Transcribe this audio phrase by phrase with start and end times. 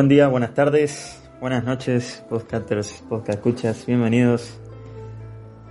[0.00, 4.58] Buen día, buenas tardes, buenas noches, podcasters, podcast escuchas, bienvenidos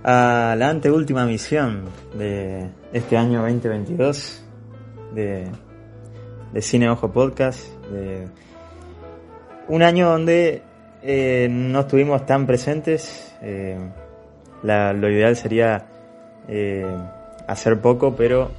[0.04, 4.44] a la anteúltima misión de este año 2022
[5.16, 5.48] de,
[6.52, 7.58] de Cine Ojo Podcast.
[7.90, 8.28] De
[9.66, 10.62] un año donde
[11.02, 13.36] eh, no estuvimos tan presentes.
[13.42, 13.80] eh,
[14.62, 15.88] lo ideal sería
[16.46, 16.86] eh,
[17.48, 18.52] hacer poco, pero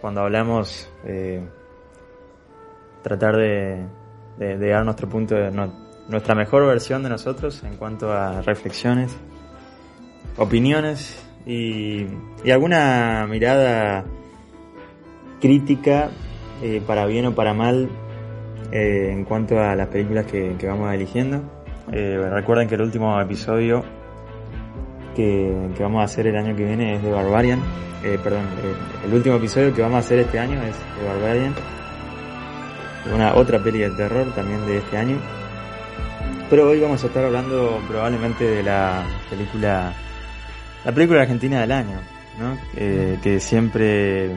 [0.00, 0.88] cuando hablamos,
[3.02, 3.86] tratar de,
[4.40, 5.72] de- dar nuestro punto de no-
[6.08, 9.16] nuestra mejor versión de nosotros en cuanto a reflexiones,
[10.36, 12.06] opiniones y,
[12.44, 14.04] y alguna mirada
[15.40, 16.10] crítica,
[16.62, 17.88] eh, para bien o para mal,
[18.72, 21.42] eh, en cuanto a las películas que, que vamos eligiendo.
[21.92, 23.82] Eh, recuerden que el último episodio
[25.14, 27.60] que, que vamos a hacer el año que viene es de Barbarian.
[28.24, 28.44] Perdón,
[29.04, 31.54] el último episodio que vamos a hacer este año es de Barbarian.
[33.12, 35.16] Una otra peli de terror también de este año.
[36.50, 39.92] Pero hoy vamos a estar hablando probablemente de la película,
[40.84, 41.98] la película argentina del año,
[42.38, 42.58] ¿no?
[42.76, 44.30] Eh, que siempre,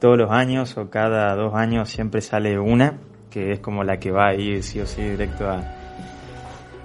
[0.00, 2.98] todos los años o cada dos años siempre sale una,
[3.30, 5.62] que es como la que va a ir sí o sí directo a,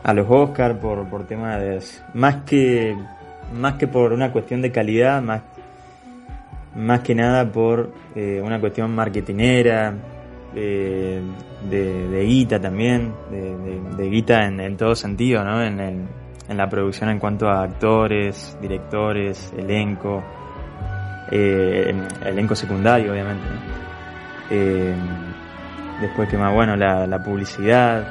[0.03, 1.81] a los Oscar por, por tema de
[2.13, 2.95] más que
[3.53, 5.41] más que por una cuestión de calidad más
[6.75, 9.93] más que nada por eh, una cuestión marketinera
[10.55, 11.21] eh,
[11.69, 15.61] de, de guita también de, de- de guita en, todo sentido ¿no?
[15.61, 20.23] en, en la producción en cuanto a actores directores elenco
[21.31, 21.93] eh,
[22.25, 23.45] elenco secundario obviamente.
[24.49, 24.95] Eh,
[25.99, 28.07] después que más bueno la, publicidad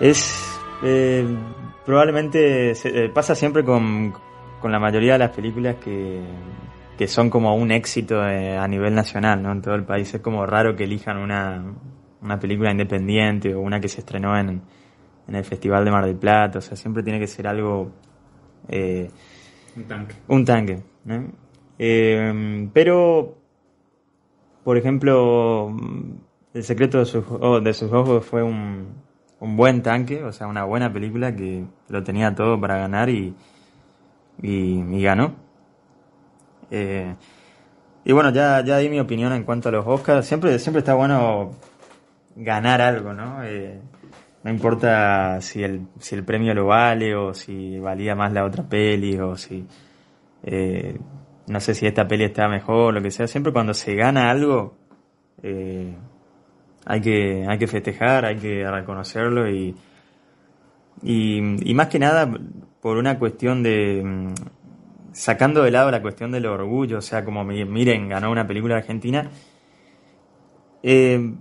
[0.00, 0.58] es
[1.84, 2.74] probablemente
[3.12, 4.12] pasa siempre con,
[4.60, 6.20] con la mayoría de las películas que,
[7.02, 9.50] que son como un éxito eh, a nivel nacional, ¿no?
[9.50, 11.74] En todo el país es como raro que elijan una,
[12.20, 14.62] una película independiente o una que se estrenó en,
[15.26, 17.90] en el Festival de Mar del Plata, o sea, siempre tiene que ser algo
[18.68, 19.10] eh,
[19.74, 20.14] Un tanque.
[20.28, 20.82] un tanque.
[21.04, 21.32] ¿no?
[21.76, 23.36] Eh, pero,
[24.62, 25.74] por ejemplo,
[26.54, 28.94] El secreto de sus, oh, de sus ojos fue un,
[29.40, 33.34] un buen tanque, o sea, una buena película que lo tenía todo para ganar y,
[34.40, 35.41] y, y ganó.
[36.74, 37.14] Eh,
[38.04, 40.26] y bueno, ya, ya di mi opinión en cuanto a los Oscars.
[40.26, 41.50] Siempre, siempre está bueno
[42.34, 43.44] ganar algo, ¿no?
[43.44, 43.78] Eh,
[44.42, 48.64] no importa si el, si el premio lo vale o si valía más la otra
[48.64, 49.66] peli o si...
[50.44, 50.98] eh,
[51.46, 53.26] no sé si esta peli está mejor, lo que sea.
[53.26, 54.76] Siempre cuando se gana algo,
[55.42, 55.94] eh,
[56.86, 59.76] hay que, hay que festejar, hay que reconocerlo y,
[61.02, 62.30] y, y más que nada
[62.80, 64.32] por una cuestión de
[65.12, 68.76] sacando de lado la cuestión del orgullo, o sea, como mi- miren, ganó una película
[68.76, 69.30] argentina,
[70.82, 71.34] eh,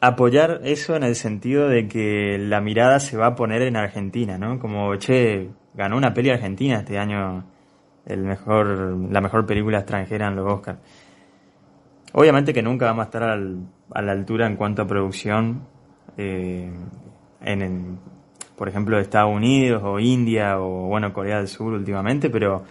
[0.00, 4.38] apoyar eso en el sentido de que la mirada se va a poner en Argentina,
[4.38, 4.58] ¿no?
[4.58, 7.44] Como, che, ganó una peli argentina este año
[8.06, 8.66] el mejor,
[9.10, 10.78] la mejor película extranjera en los Oscars.
[12.14, 13.60] Obviamente que nunca vamos a estar al-
[13.94, 15.62] a la altura en cuanto a producción,
[16.16, 16.70] eh,
[17.42, 17.98] en, en,
[18.56, 22.64] por ejemplo, Estados Unidos o India o, bueno, Corea del Sur últimamente, pero,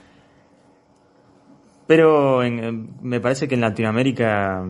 [1.87, 4.65] pero en- me parece que en Latinoamérica,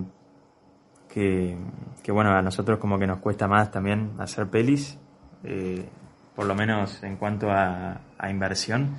[1.13, 1.57] que,
[2.03, 4.97] que bueno, a nosotros como que nos cuesta más también hacer pelis,
[5.43, 5.85] eh,
[6.35, 8.95] por lo menos en cuanto a, a inversión.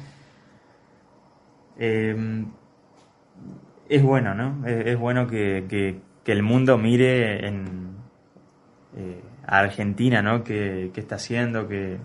[1.78, 2.44] Eh,
[3.88, 4.66] es bueno, ¿no?
[4.66, 7.96] Es, bueno que, que- que el mundo mire en,
[8.96, 10.44] eh, a Argentina, ¿no?
[10.44, 11.68] ¿Qué, está haciendo?
[11.68, 11.98] ¿Qué,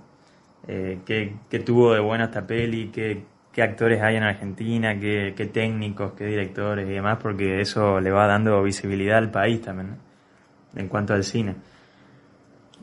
[0.68, 2.90] eh, qué- qué tuvo de bueno esta peli?
[2.90, 3.24] ¿Qué,
[3.54, 5.00] qué actores hay en Argentina?
[5.00, 6.14] ¿Qué, qué técnicos?
[6.14, 7.18] ¿Qué directores y demás?
[7.22, 10.80] Porque eso le va dando visibilidad al país también, ¿no?
[10.80, 11.56] En cuanto al cine.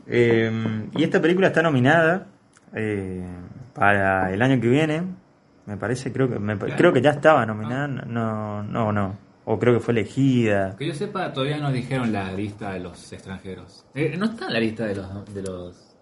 [0.07, 2.27] Eh, y esta película está nominada
[2.73, 3.23] eh,
[3.73, 5.03] para el año que viene.
[5.65, 7.87] Me parece, creo que, me creo que ya estaba nominada.
[7.87, 9.17] No, no, no.
[9.45, 10.75] O creo que fue elegida.
[10.77, 13.85] Que yo sepa, todavía no dijeron la lista de los extranjeros.
[13.93, 15.33] Eh, no está en la lista de los...
[15.33, 15.95] De los...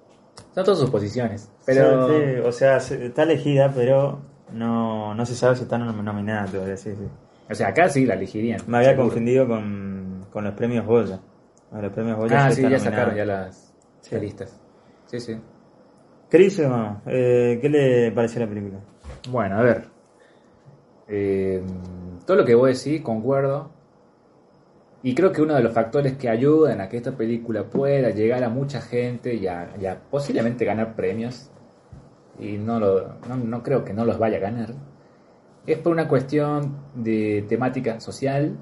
[0.50, 1.52] Están todas sus posiciones.
[1.66, 2.08] Pero...
[2.08, 6.02] Sí, sí, o sea, se- está elegida, pero no, no se sabe si está nom-
[6.04, 6.78] nominada todavía.
[6.78, 7.08] Sí, sí.
[7.50, 8.62] O sea, acá sí la elegirían.
[8.68, 9.08] Me había seguro.
[9.10, 11.20] confundido con, con los premios Goya.
[11.72, 12.92] A Los premios Goya Ah, sí ya nominada.
[12.92, 14.16] sacaron ya las, Sí.
[14.20, 14.60] listas.
[15.06, 15.38] Sí, sí.
[16.30, 18.80] Queridísimo, eh, ¿qué le pareció la película?
[19.30, 19.84] Bueno, a ver.
[21.08, 21.62] Eh,
[22.26, 23.72] todo lo que vos decís, concuerdo.
[25.02, 28.44] Y creo que uno de los factores que ayudan a que esta película pueda llegar
[28.44, 31.52] a mucha gente y a, y posiblemente ganar premios,
[32.40, 34.74] y no, lo, no, creo que no los vaya a ganar,
[35.68, 38.58] es por una cuestión de temática social,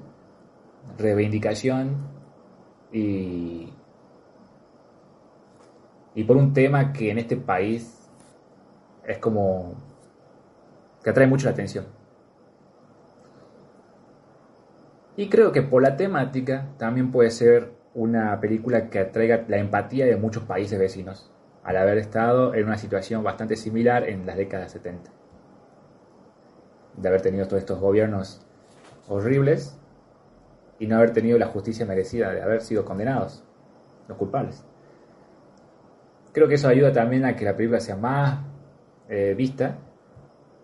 [0.98, 1.96] reivindicación
[2.92, 3.68] y
[6.26, 8.10] por un tema que en este país
[9.06, 9.74] es como
[11.02, 12.01] que atrae mucho la atención.
[15.16, 20.06] Y creo que por la temática también puede ser una película que atraiga la empatía
[20.06, 21.30] de muchos países vecinos,
[21.62, 25.10] al haber estado en una situación bastante similar en las décadas 70.
[26.96, 28.46] De haber tenido todos estos gobiernos
[29.08, 29.78] horribles
[30.78, 33.44] y no haber tenido la justicia merecida, de haber sido condenados,
[34.08, 34.64] los culpables.
[36.32, 38.40] Creo que eso ayuda también a que la película sea más
[39.10, 39.76] eh, vista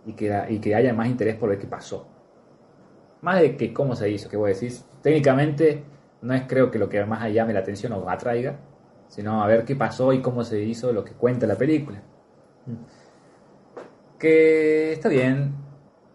[0.06, 2.08] y que, y que haya más interés por ver qué pasó.
[3.20, 4.84] Más de que cómo se hizo, que vos decís.
[5.02, 5.84] Técnicamente
[6.22, 8.58] no es creo que lo que más llame la atención o atraiga,
[9.08, 12.02] sino a ver qué pasó y cómo se hizo lo que cuenta la película.
[14.18, 15.54] Que está bien,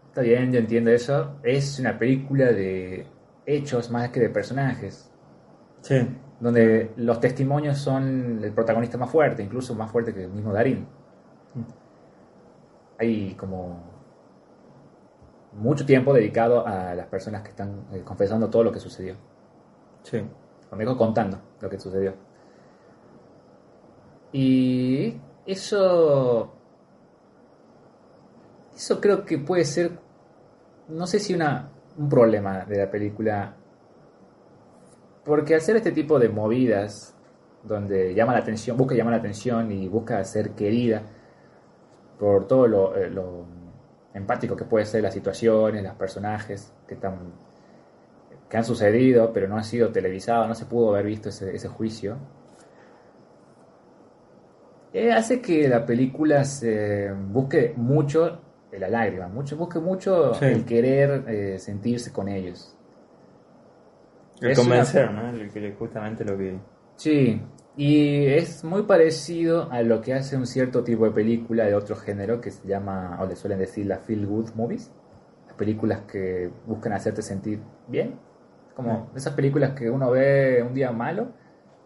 [0.08, 1.38] está bien, yo entiendo eso.
[1.44, 3.08] Es una película de
[3.46, 5.12] hechos más que de personajes.
[5.82, 5.96] Sí.
[6.40, 10.88] Donde los testimonios son el protagonista más fuerte, incluso más fuerte que el mismo Darín.
[13.00, 13.93] Hay como
[15.56, 19.16] mucho tiempo dedicado a las personas que están eh, confesando todo lo que sucedió.
[20.04, 20.22] Sí.
[20.70, 22.16] Conmigo contando lo que sucedió.
[24.32, 25.16] Y
[25.46, 26.52] eso.
[28.76, 29.92] Eso creo que puede ser.
[30.90, 33.56] No sé si una, un problema de la película.
[35.24, 37.16] Porque al ser este tipo de movidas,
[37.64, 41.04] donde llama la atención, busca llamar la atención y busca ser querida
[42.20, 43.46] por todo lo, eh, lo
[44.14, 47.18] empático que puede ser las situaciones, los personajes que están
[48.50, 51.68] que han sucedido, pero no han sido televisados, no se pudo haber visto ese, ese
[51.68, 52.18] juicio,
[54.94, 58.40] eh, hace que la película se busque mucho
[58.74, 60.46] la lágrima, mucho, busque mucho Sí.
[60.46, 62.76] el querer eh, sentirse con ellos.
[64.42, 65.30] El Es convencer, ¿no?
[65.30, 66.58] El que- justamente lo que.
[66.96, 67.42] Sí,
[67.76, 71.96] y es muy parecido a lo que hace un cierto tipo de película de otro
[71.96, 74.92] género que se llama, o le suelen decir, las feel good movies.
[75.48, 78.16] Las películas que buscan hacerte sentir bien.
[78.76, 81.28] Como esas películas que uno ve un día malo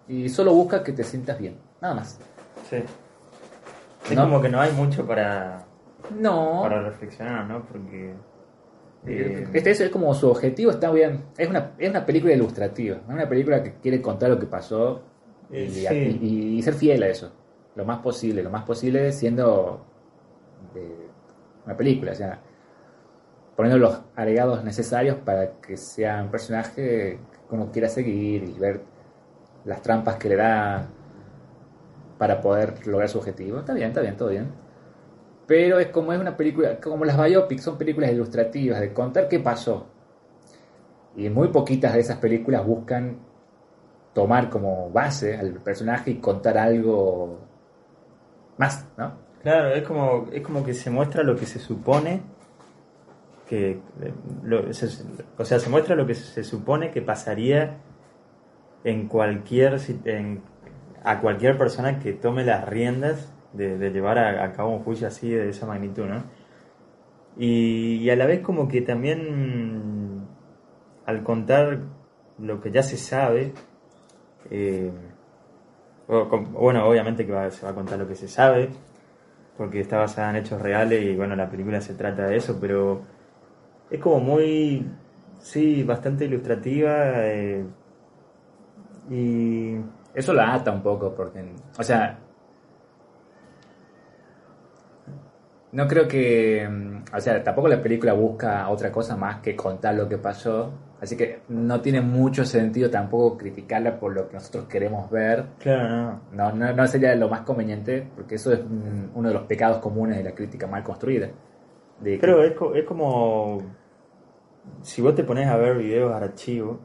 [0.08, 2.20] y solo busca que te sientas bien, nada más.
[2.70, 2.78] Sí.
[4.10, 4.24] Es No.
[4.24, 5.66] como que no hay mucho para,
[6.18, 7.66] No, para reflexionar, ¿no?
[7.66, 8.14] Porque.
[9.06, 11.26] eh, Este es como su objetivo, está bien.
[11.38, 15.02] Es una, es una película ilustrativa, es una película que quiere contar lo que pasó
[15.52, 16.20] y, sí.
[16.22, 17.32] y- y ser fiel a eso,
[17.76, 19.82] lo más posible, lo más posible siendo
[20.76, 21.08] eh,
[21.66, 22.42] una película, o sea,
[23.56, 28.82] poniendo los agregados necesarios para que sea un personaje que uno quiera seguir y ver
[29.66, 30.88] las trampas que le da
[32.18, 33.60] para poder lograr su objetivo.
[33.60, 34.48] Está bien, está bien, todo bien.
[35.48, 39.40] Pero es como es una película, como las biopics son películas ilustrativas, de contar qué
[39.40, 39.88] pasó.
[41.16, 43.18] Y muy poquitas de esas películas buscan
[44.18, 47.38] tomar como base al personaje y contar algo
[48.58, 49.14] más, ¿no?
[49.44, 52.22] Claro, es como, es como que se muestra lo que se supone
[53.48, 53.80] que.
[54.02, 54.14] eh,
[55.38, 57.78] o sea, se muestra lo que se supone que pasaría
[58.84, 59.80] en cualquier.
[60.06, 60.42] En,
[61.04, 65.50] a cualquier persona que tome las riendas de, llevar a, cabo un juicio así de
[65.50, 66.24] esa magnitud, ¿no?
[67.38, 70.26] Y, a la vez, como que también.
[71.06, 71.82] Al contar
[72.40, 73.54] lo que ya se sabe.
[74.52, 74.92] Eh,
[76.08, 78.70] bueno, obviamente que va- se va a contar lo que se sabe,
[79.58, 83.02] porque está basada en hechos reales y bueno, la película se trata de eso, pero
[83.92, 84.86] es como muy,
[85.42, 86.94] sí, bastante ilustrativa
[87.28, 87.66] eh,
[89.10, 89.78] y
[90.14, 91.44] Eso la ata un poco, porque,
[91.78, 92.18] o sea,
[95.72, 99.96] no creo que, mm, o sea, tampoco la película busca otra cosa más que contar
[99.96, 104.66] lo que pasó, así que no tiene mucho sentido tampoco criticarla por lo que nosotros
[104.68, 105.46] queremos ver.
[105.60, 109.34] claro, no, No, no, no sería lo más conveniente, porque eso es mm, uno de
[109.34, 111.30] los pecados comunes de la crítica mal construida.
[112.02, 113.62] De que- es, co- es como
[114.82, 116.78] si vos te pones a ver videos archivos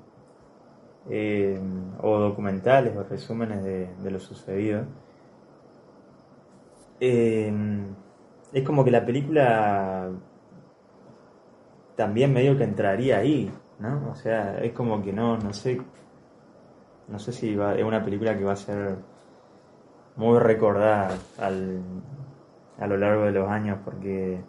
[1.10, 1.58] eh,
[2.00, 4.84] o documentales o resúmenes de, de lo sucedido,
[7.00, 7.52] eh,
[8.52, 10.10] es como que la película
[11.96, 13.50] también medio que entraría ahí,
[13.82, 14.10] ¿no?
[14.10, 15.80] O sea, es como que no, no sé,
[17.08, 18.96] no sé si va, es una película que va a ser
[20.16, 21.80] muy recordada al,
[22.78, 24.40] a lo largo de los años porque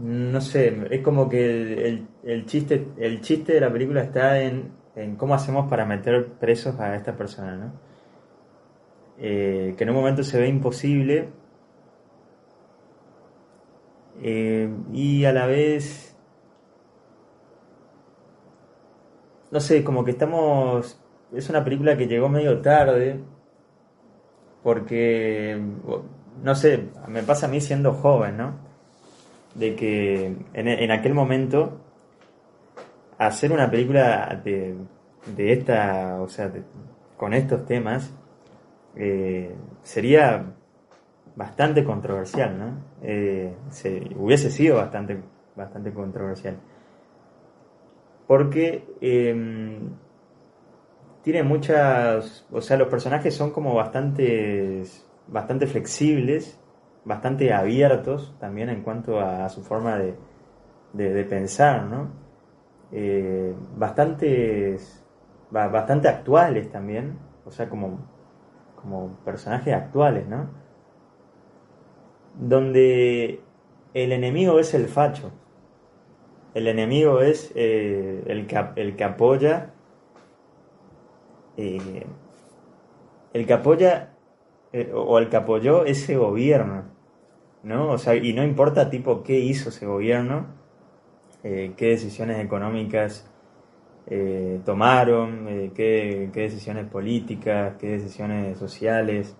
[0.00, 4.70] no sé, es como que el, el- chiste el chiste de la película está en,
[4.96, 7.72] en cómo hacemos para meter presos a esta persona, ¿no?
[9.18, 11.28] Eh, que en un momento se ve imposible
[14.22, 16.09] eh, y a la vez
[19.50, 21.00] no sé, como que estamos,
[21.32, 23.20] es una película que llegó medio tarde,
[24.62, 25.60] porque,
[26.42, 28.54] no sé, me pasa a mí siendo joven, ¿no?
[29.54, 31.80] De que en, en aquel momento
[33.18, 34.76] hacer una película de,
[35.36, 36.50] de esta, o sea,
[37.16, 38.10] con estos temas,
[38.96, 40.44] eh, sería
[41.36, 42.84] bastante controversial, ¿no?
[43.02, 43.54] Eh,
[44.16, 45.20] hubiese sido bastante,
[45.54, 46.56] bastante controversial.
[48.30, 49.90] Porque em,
[51.24, 54.84] tiene muchas, o sea, los personajes son como bastante,
[55.26, 56.56] bastante flexibles,
[57.04, 60.14] bastante abiertos también en cuanto a, su forma de,
[60.92, 62.12] de pensar, ¿no?
[62.92, 64.78] eh, bastante,
[65.50, 67.98] bastante actuales también, o sea, como,
[68.80, 70.50] como personajes actuales, ¿no?
[72.38, 73.40] Donde
[73.92, 75.32] el enemigo es el facho,
[76.54, 79.72] el enemigo es eh, el, que, el que apoya,
[81.56, 82.06] eh,
[83.32, 84.14] el que apoya
[84.72, 86.84] eh, o el que apoyó ese gobierno,
[87.62, 87.90] ¿no?
[87.92, 90.58] O sea, y no importa tipo qué hizo ese gobierno,
[91.42, 93.26] qué decisiones económicas
[94.64, 99.36] tomaron, eh, qué, decisiones políticas, qué decisiones sociales.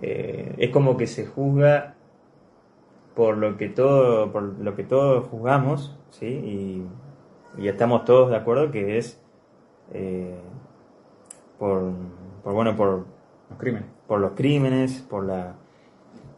[0.00, 1.94] es como que se juzga
[3.14, 6.26] por lo que todo, por lo que todos juzgamos, ¿sí?
[6.26, 6.86] Y,
[7.66, 9.20] estamos todos de acuerdo que es
[11.58, 11.92] por,
[12.42, 13.04] por, bueno, por
[13.50, 15.54] los crímenes, por los crímenes, por la,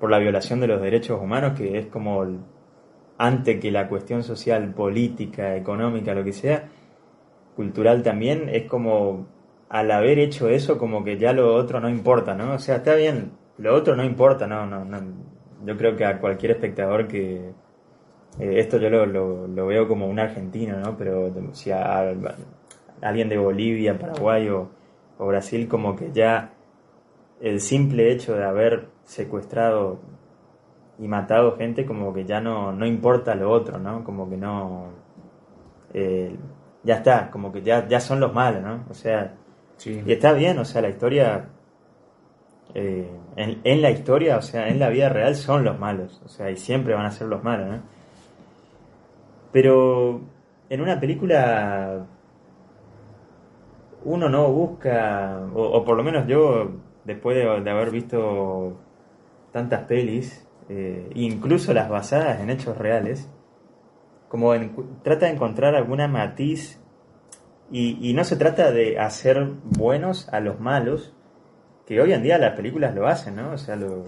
[0.01, 2.41] por la violación de los derechos humanos, que es como el,
[3.19, 6.69] ante que la cuestión social, política, económica, lo que sea,
[7.57, 9.27] cultural también, es como
[9.69, 12.55] al haber hecho eso, como que ya lo otro no importa, ¿no?
[12.55, 14.99] O sea, está bien, lo otro no importa, no, no, no.
[15.65, 17.53] Yo creo que a cualquier espectador que...
[18.39, 20.97] Eh, esto yo lo, lo, veo como un argentino, ¿no?
[20.97, 22.13] Pero si a,
[23.01, 24.71] alguien de Bolivia, Paraguay o,
[25.19, 26.53] o Brasil, como que ya
[27.41, 30.01] el simple hecho de haber secuestrado
[30.99, 34.05] y matado gente como que ya no, no importa lo otro, ¿no?
[34.05, 34.89] Como que no...
[35.93, 36.37] Eh,
[36.83, 38.85] ya está, como que ya, ya son los malos, ¿no?
[38.91, 39.35] O sea,
[39.85, 41.49] y está bien, o sea, la historia...
[42.75, 46.51] Eh, en, la historia, o sea, en la vida real son los malos, o sea,
[46.51, 47.83] y siempre van a ser los malos, ¿no?
[49.53, 50.21] Pero
[50.69, 52.07] en una película
[54.05, 56.73] uno no busca, o, por lo menos yo,
[57.05, 58.77] después de, de haber visto
[59.53, 63.29] tantas pelis, eh, incluso las basadas en hechos reales,
[64.29, 64.53] como
[65.03, 66.81] trata de encontrar alguna matiz
[67.71, 71.15] y, no se trata de hacer buenos a los malos,
[71.87, 73.53] que hoy en día las películas lo hacen, ¿no?
[73.53, 74.05] O sea, lo,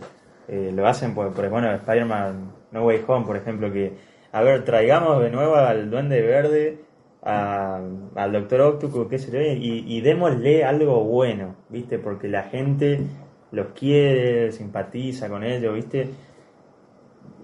[0.48, 3.94] eh, lo hacen por, por bueno, Spider-Man No Way Home, por ejemplo, que,
[4.32, 6.80] a ver, traigamos de nuevo al Duende Verde,
[7.22, 11.98] al Doctor Octopus, qué sé yo, y, y démosle algo bueno, ¿viste?
[11.98, 13.00] Porque la gente
[13.50, 16.08] los quiere, simpatiza con ellos, ¿viste?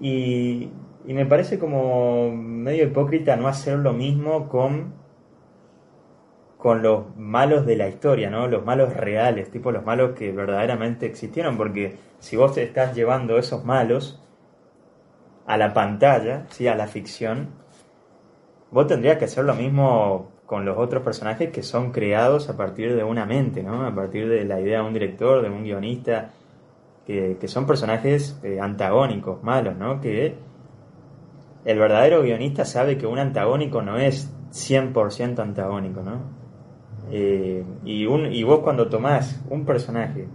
[0.01, 0.71] Y,
[1.07, 4.95] me parece como medio hipócrita no hacer lo mismo con,
[6.63, 8.47] con los malos de la historia, ¿no?
[8.47, 13.37] Los malos reales, tipo los malos que verdaderamente existieron, porque si vos te estás llevando
[13.37, 14.23] esos malos
[15.45, 16.69] a la pantalla, ¿sí?
[16.69, 17.49] a la ficción,
[18.71, 22.95] vos tendrías que hacer lo mismo con los otros personajes que son creados a partir
[22.95, 23.85] de una mente, ¿no?
[23.85, 26.31] A partir de la idea de un director, de un guionista,
[27.05, 30.01] que, son personajes eh, antagónicos, malos, ¿no?
[30.01, 30.37] Que
[31.65, 36.42] el verdadero guionista sabe que un antagónico no es 100% antagónico, ¿no?
[37.11, 40.27] Eh, y, un, y vos cuando tomás un personaje,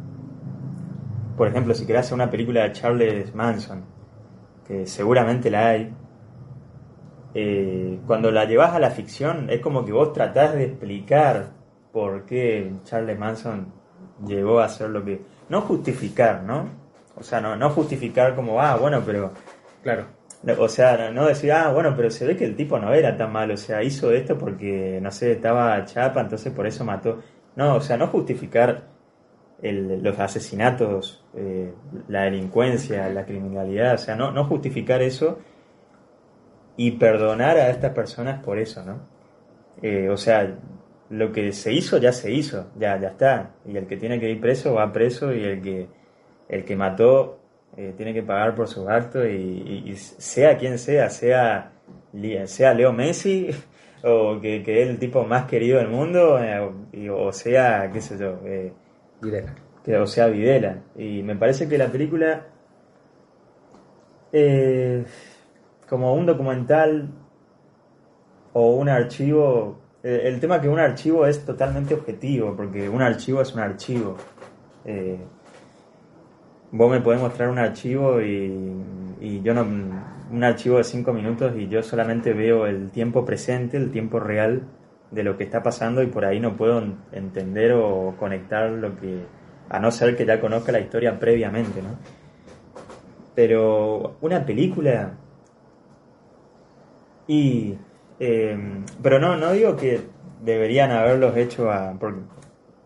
[1.35, 3.83] por ejemplo, si querés hacer una película de Charles Manson,
[4.67, 5.93] que seguramente la hay,
[7.33, 11.51] eh, cuando la llevas a la ficción es como que vos tratás de explicar
[11.91, 13.73] por qué Charles Manson
[14.25, 16.69] llegó a hacer lo que no justificar, ¿no?
[17.15, 19.31] O sea, no, no justificar como, ah, bueno, pero...
[19.81, 20.16] Claro.
[20.59, 23.31] O sea, no decir, ah, bueno, pero se ve que el tipo no era tan
[23.31, 27.21] malo, o sea, hizo esto porque, no sé, estaba chapa, entonces por eso mató.
[27.55, 28.87] No, o sea, no justificar
[29.61, 31.73] el, los asesinatos, eh,
[32.07, 35.39] la delincuencia, la criminalidad, o sea, no, no justificar eso
[36.77, 38.99] y perdonar a estas personas por eso, ¿no?
[39.81, 40.55] Eh, o sea,
[41.09, 43.55] lo que se hizo ya se hizo, ya, ya está.
[43.65, 45.87] Y el que tiene que ir preso va preso y el que,
[46.49, 47.39] el que mató
[47.77, 51.71] eh, tiene que pagar por sus actos y, sea quien sea, sea,
[52.45, 53.49] sea Leo Messi
[54.03, 58.17] o que, que es el tipo más querido del mundo eh, o sea, qué sé
[58.17, 58.73] yo, eh,
[59.21, 59.55] Videla.
[59.83, 60.81] Que, o sea Videla.
[60.97, 62.47] Y me parece que la película,
[65.87, 67.09] como un documental
[68.53, 73.41] o un archivo el, el tema que un archivo es totalmente objetivo, porque un archivo
[73.41, 74.15] es un archivo.
[74.85, 75.17] Eh,
[76.71, 79.65] vos me podés mostrar un archivo y, yo no
[80.29, 84.63] un archivo de 5 minutos y yo solamente veo el tiempo presente, el tiempo real
[85.11, 86.83] de lo que está pasando y por ahí no puedo
[87.13, 89.21] entender o conectar lo que
[89.69, 91.97] a no ser que ya conozca la historia previamente, ¿no?
[93.35, 95.13] Pero una película
[97.27, 97.77] y
[98.19, 98.57] eh,
[99.01, 100.01] pero no no digo que
[100.43, 102.15] deberían haberlos hecho a por,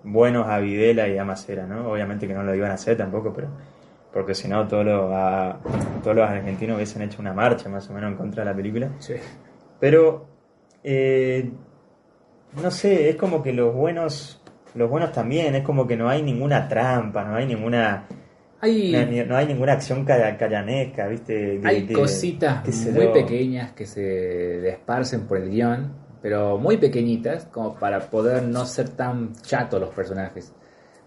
[0.03, 1.91] buenos a Videla y a Macera, ¿no?
[1.91, 3.49] Obviamente que no lo iban a hacer tampoco, pero
[4.13, 5.57] porque si no todos los, a,
[6.03, 8.89] todos los argentinos hubiesen hecho una marcha más o menos en contra de la película.
[8.99, 9.13] Sí.
[9.79, 10.25] Pero
[10.83, 11.49] eh,
[12.61, 14.37] no sé, es como que los buenos
[14.73, 18.05] los buenos también, es como que no hay ninguna trampa, no hay ninguna
[18.61, 21.59] Hay, no, no hay ninguna acción calla- callanesca, ¿viste?
[21.59, 27.45] De- hay de- cositas muy pequeñas que se desparcen por el guion, pero muy pequeñitas
[27.47, 30.53] como para poder no ser tan chatos los personajes.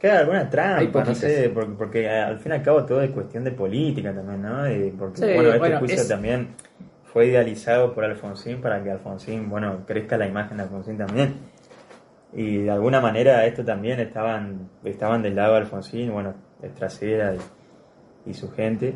[0.04, 3.42] Queda alguna trampa, no sé, porque, porque al fin y al cabo todo es cuestión
[3.42, 4.70] de política también, ¿no?
[4.70, 6.48] Y porque, Sí, bueno, este bueno, juicio es- también
[7.04, 11.36] fue idealizado por Alfonsín para que Alfonsín, bueno, crezca la imagen de Alfonsín también.
[12.34, 17.34] Y de alguna manera esto también estaban, estaban del lado de Alfonsín, bueno, Estracera
[18.26, 18.92] y, y su gente,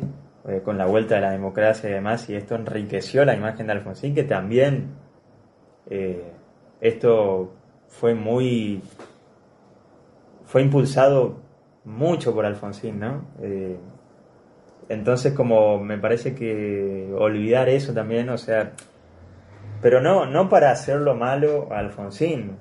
[0.47, 3.73] eh, con la vuelta de la democracia y demás, y esto enriqueció la imagen de
[3.73, 4.89] Alfonsín, que también
[5.89, 6.21] eh,
[6.81, 7.51] esto
[7.87, 8.83] fue muy
[10.49, 11.37] fue impulsado
[11.85, 13.25] mucho por Alfonsín, ¿no?
[13.41, 13.77] Eh,
[14.89, 18.71] entonces como me parece que olvidar eso también, o sea,
[19.81, 22.57] pero no, no para hacerlo malo a Alfonsín.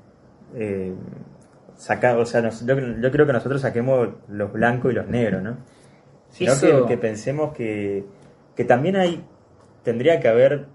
[0.55, 0.93] Eh,
[1.77, 5.43] saca- o sea, nos- yo, yo creo que nosotros saquemos los blancos y los negros,
[5.43, 5.57] ¿no?
[6.29, 8.05] Sino Eso- que, que pensemos que,
[8.55, 9.25] que también hay,
[9.83, 10.67] tendría que haber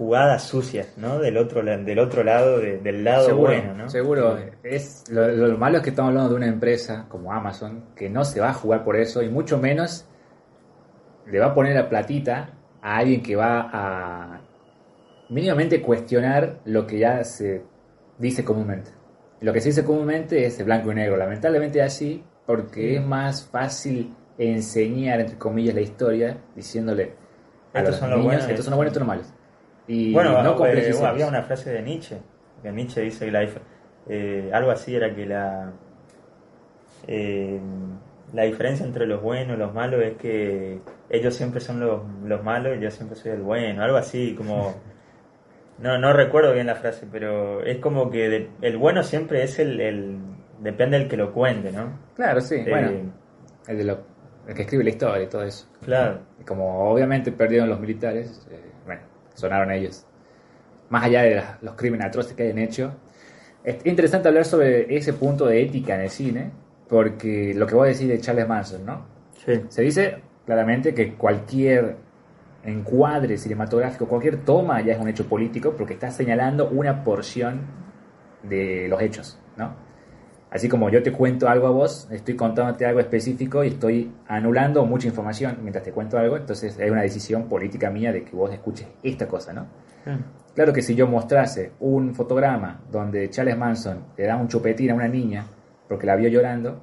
[0.00, 1.18] jugadas sucias, ¿no?
[1.18, 3.90] Del otro, del otro lado, de- del lado seguro, bueno, ¿no?
[3.90, 4.38] seguro.
[4.62, 8.24] Es, lo, lo malo es que estamos hablando de una empresa como Amazon que no
[8.24, 10.06] se va a jugar por eso y mucho menos
[11.26, 12.48] le va a poner la platita
[12.80, 14.40] a alguien que va a
[15.28, 17.62] mínimamente cuestionar lo que ya se
[18.16, 18.92] dice comúnmente.
[19.42, 21.18] Lo que se dice comúnmente es el blanco y negro.
[21.18, 27.12] Lamentablemente así, porque es más fácil enseñar, entre comillas, la historia diciéndole
[27.74, 29.39] a Estos los son los niños, buenos estos son los buenos, estos son los malos.
[29.92, 32.16] Y Bueno, no eh, había una frase de Nietzsche,
[32.62, 33.46] que Nietzsche dice que la,
[34.08, 35.72] eh, algo así era que la
[37.06, 37.60] eh,
[38.32, 42.44] la diferencia entre los buenos y los malos es que ellos siempre son los, los
[42.44, 44.74] malos y yo siempre soy el bueno, algo así como
[45.78, 49.58] no no recuerdo bien la frase, pero es como que de- el bueno siempre es
[49.58, 50.18] el, el
[50.60, 51.98] depende del que lo cuente, ¿no?
[52.14, 52.56] Claro, sí.
[52.56, 52.90] Eh, bueno,
[53.66, 53.98] el, de lo,
[54.46, 55.66] el que escribe la historia y todo eso.
[55.84, 56.18] claro.
[56.46, 58.60] Como obviamente perdieron los militares, eh,
[59.34, 60.06] sonaron ellos.
[60.88, 62.92] Más allá de los crímenes atroces que hayan hecho.
[63.62, 66.50] Es interesante hablar sobre ese punto de ética en el cine,
[66.88, 69.06] porque lo que voy a decir de Charles Manson, ¿no?
[69.44, 69.62] Sí.
[69.68, 71.96] Se dice claramente que cualquier
[72.64, 77.60] encuadre cinematográfico, cualquier toma ya es un hecho político porque está señalando una porción
[78.42, 79.89] de los hechos, ¿no?
[80.50, 84.84] Así como yo te cuento algo a vos, estoy contándote algo específico y estoy anulando
[84.84, 88.52] mucha información mientras te cuento algo, entonces hay una decisión política mía de que vos
[88.52, 89.66] escuches esta cosa, ¿no?
[90.54, 94.94] Claro que si yo mostrase un fotograma donde Charles Manson le da un chupetín a
[94.94, 95.46] una niña
[95.88, 96.80] porque la vio llorando,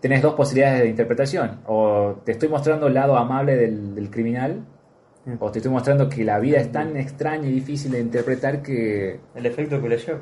[0.00, 1.60] tenés dos posibilidades de interpretación.
[1.66, 4.64] O te estoy mostrando el lado amable del, del criminal,
[5.24, 5.34] Mm.
[5.38, 9.20] o te estoy mostrando que la vida es tan extraña y difícil de interpretar que
[9.34, 10.18] El efecto que leyó.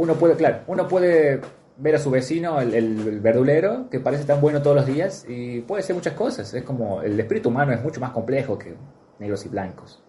[0.00, 1.42] Uno puede, claro, uno puede
[1.76, 5.82] ver a su vecino, el, verdulero, que parece tan bueno todos los días, y puede
[5.82, 6.54] ser muchas cosas.
[6.54, 8.74] Es como el espíritu humano es mucho más complejo que
[9.18, 10.02] negros y blancos.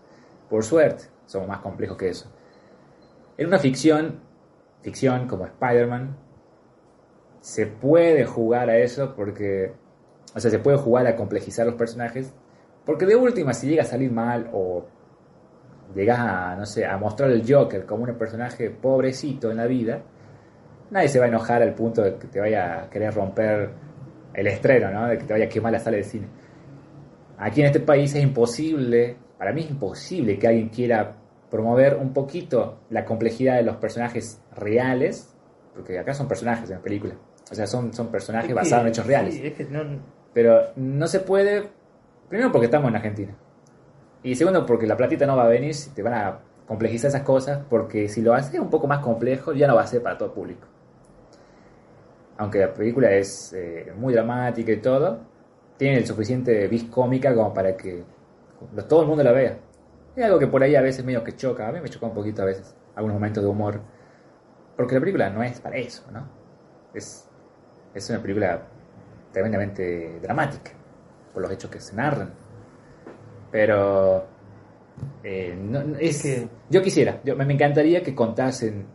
[0.49, 2.32] Por suerte, somos más complejos que eso.
[3.38, 4.21] En una ficción,
[4.82, 6.15] ficción como Spider-Man,
[7.41, 9.73] se puede jugar a eso porque,
[10.34, 12.34] o sea, se puede jugar a complejizar los personajes,
[12.86, 14.86] porque de última, si llega a salir mal o
[15.95, 20.01] llegas a, no sé, a mostrar el Joker como un personaje pobrecito en la vida,
[20.89, 23.69] nadie se va a enojar al punto de que te vaya a querer romper
[24.34, 25.08] el estreno, ¿no?
[25.08, 26.27] De que te vaya a quemar la sala de cine.
[27.38, 31.15] Aquí en este país es imposible, para mí es imposible que alguien quiera
[31.49, 35.36] promover un poquito la complejidad de los personajes reales,
[35.73, 37.15] porque acá son personajes en la película.
[37.51, 39.34] O sea, son, son personajes Es que- basados en hechos reales.
[39.36, 39.82] sí, es que no,
[40.34, 41.63] Pero no se puede,
[42.30, 43.36] primero porque estamos en Argentina.
[44.23, 47.60] Y segundo porque la platita no va a venir te van a complejizar esas cosas,
[47.69, 50.34] porque si lo haces un poco más complejo, ya no va a ser para todo
[50.34, 50.67] público.
[52.38, 55.19] Aunque la película es eh, muy dramática y todo,
[55.77, 58.03] tiene el suficiente vis cómica como para que
[58.88, 59.57] todo el mundo la vea.
[60.15, 62.13] Es algo que por ahí a veces medio que choca, a mí me choca un
[62.13, 63.81] poquito a veces, algunos momentos de humor,
[64.75, 66.27] porque la película no es para eso, ¿no?
[66.93, 67.27] Es,
[67.93, 68.62] es una película
[69.31, 70.71] tremendamente dramática,
[71.34, 72.40] por los hechos que se narran.
[73.51, 74.25] Pero
[75.23, 78.85] eh, no- no- es que- yo quisiera, yo, me encantaría que contasen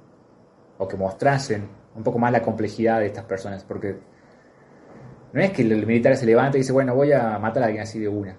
[0.78, 3.96] o que mostrasen un poco más la complejidad de estas personas, porque
[5.32, 7.82] no es que el militar se levanta y dice, bueno, voy a matar a alguien
[7.82, 8.36] así de una.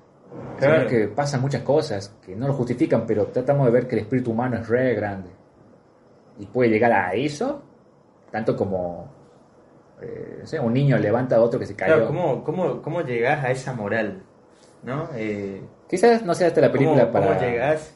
[0.60, 0.76] Claro.
[0.76, 4.02] Sino que pasan muchas cosas que no lo justifican, pero tratamos de ver que el
[4.02, 5.30] espíritu humano es re grande.
[6.40, 7.62] Y puede llegar a eso,
[8.32, 9.10] tanto como
[10.02, 11.94] eh, no sé, un niño levanta a otro que se cayó.
[11.94, 14.22] Claro, ¿cómo, cómo, ¿cómo llegás a esa moral?
[14.84, 15.10] ¿No?
[15.16, 17.28] Eh, Quizás no sea hasta la película ¿cómo, para...
[17.38, 17.94] cómo llegás?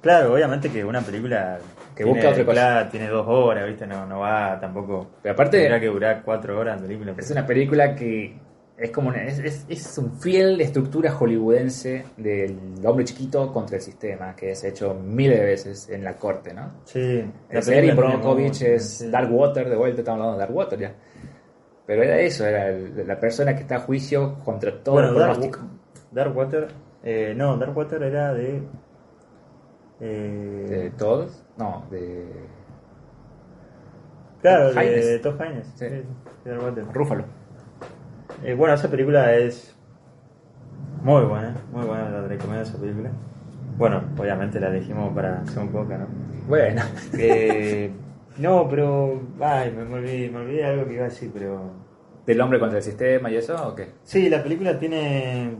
[0.00, 1.58] Claro, obviamente que una película
[1.94, 2.88] Que tiene- busca otra cosa.
[2.90, 3.86] tiene dos horas, ¿viste?
[3.86, 5.06] No, no va tampoco.
[5.22, 7.14] Pero aparte- Tendrá que durar cuatro horas la película.
[7.18, 8.34] Es una película que
[8.78, 13.82] es como una- es, es, es un fiel estructura hollywoodense del hombre chiquito contra el
[13.82, 16.70] sistema, que es hecho miles de veces en la corte, ¿no?
[16.84, 19.10] Sí, la serie mucho, es sí.
[19.10, 20.92] Dark Water, de vuelta estamos hablando de Dark Water ya.
[21.86, 25.14] Pero era eso, era el- la persona que está a juicio contra todo Bueno, el
[25.16, 25.60] Dark, pronóstico.
[26.12, 26.68] Darkwater,
[27.02, 28.62] eh, no, Darkwater era de.
[30.00, 31.42] eh, ¿De todos?
[31.58, 32.26] No, de
[34.42, 35.66] claro, de, de Todd Haynes.
[35.76, 35.86] Sí.
[35.88, 36.02] sí,
[36.44, 36.84] de Darkwater.
[36.92, 37.24] Rúfalo.
[38.44, 39.76] Eh, bueno, esa película es
[41.02, 43.10] muy buena, muy buena, la recomiendo esa película.
[43.76, 46.06] Bueno, obviamente la elegimos para hacer un poco, ¿no?
[46.48, 46.82] Bueno,
[47.18, 47.90] Eh,
[48.38, 49.20] no, pero.
[49.40, 51.78] Ay, me, me olvidé, me olvidé algo que iba a decir, pero.
[52.26, 53.88] ¿del hombre contra el sistema y eso o qué?
[54.04, 55.56] Sí, la película tiene.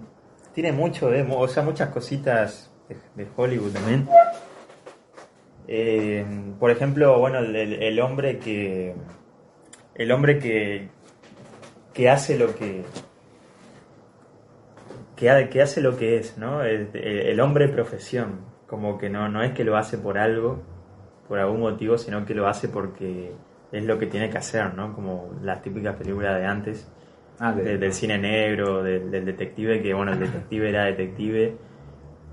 [0.55, 1.23] Tiene mucho de.
[1.31, 4.09] O sea, muchas cositas de, de Hollywood también.
[5.69, 6.25] Eh,
[6.59, 8.95] por ejemplo, bueno, el, el- hombre que.
[9.95, 10.89] El hombre que.
[11.95, 12.83] que hace lo que.
[15.17, 16.63] que, ha- que hace lo que es, ¿no?
[16.63, 18.41] El- el hombre profesión.
[18.67, 20.63] Como que no, no es que lo hace por algo,
[21.29, 23.33] por algún motivo, sino que lo hace porque
[23.73, 24.95] es lo que tiene que hacer, ¿no?
[24.95, 26.89] Como las típicas películas de antes
[27.41, 31.57] Ah, de- de- del cine negro, del, del detective, que bueno, el detective era detective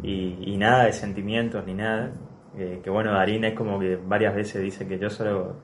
[0.04, 2.12] y, y nada de sentimientos ni nada.
[2.58, 5.56] Eh, que bueno, Darín es como que varias veces dice que yo solo,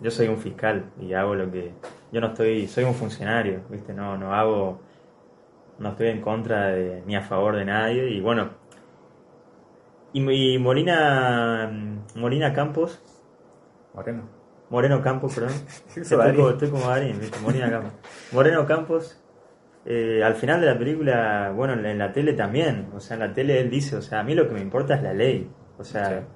[0.00, 1.72] yo soy un fiscal y hago lo que,
[2.12, 3.94] yo no estoy, soy un funcionario, ¿viste?
[3.94, 4.80] No, no hago,
[5.78, 8.50] no estoy en contra de, ni a favor de nadie y bueno.
[10.12, 10.20] Y,
[10.54, 11.70] y Molina,
[12.16, 13.00] Molina Campos,
[13.94, 14.37] Moreno.
[14.70, 15.52] Moreno Campos, perdón.
[15.96, 17.20] Estoy, como, estoy como Darín.
[17.42, 17.92] Moreno Campos.
[18.32, 19.22] Moreno Campos,
[19.86, 22.88] eh, al final de la película, bueno, en la, en la tele también.
[22.94, 24.94] O sea, en la tele él dice, o sea, a mí lo que me importa
[24.94, 25.50] es la ley.
[25.78, 26.26] O sea, Sí.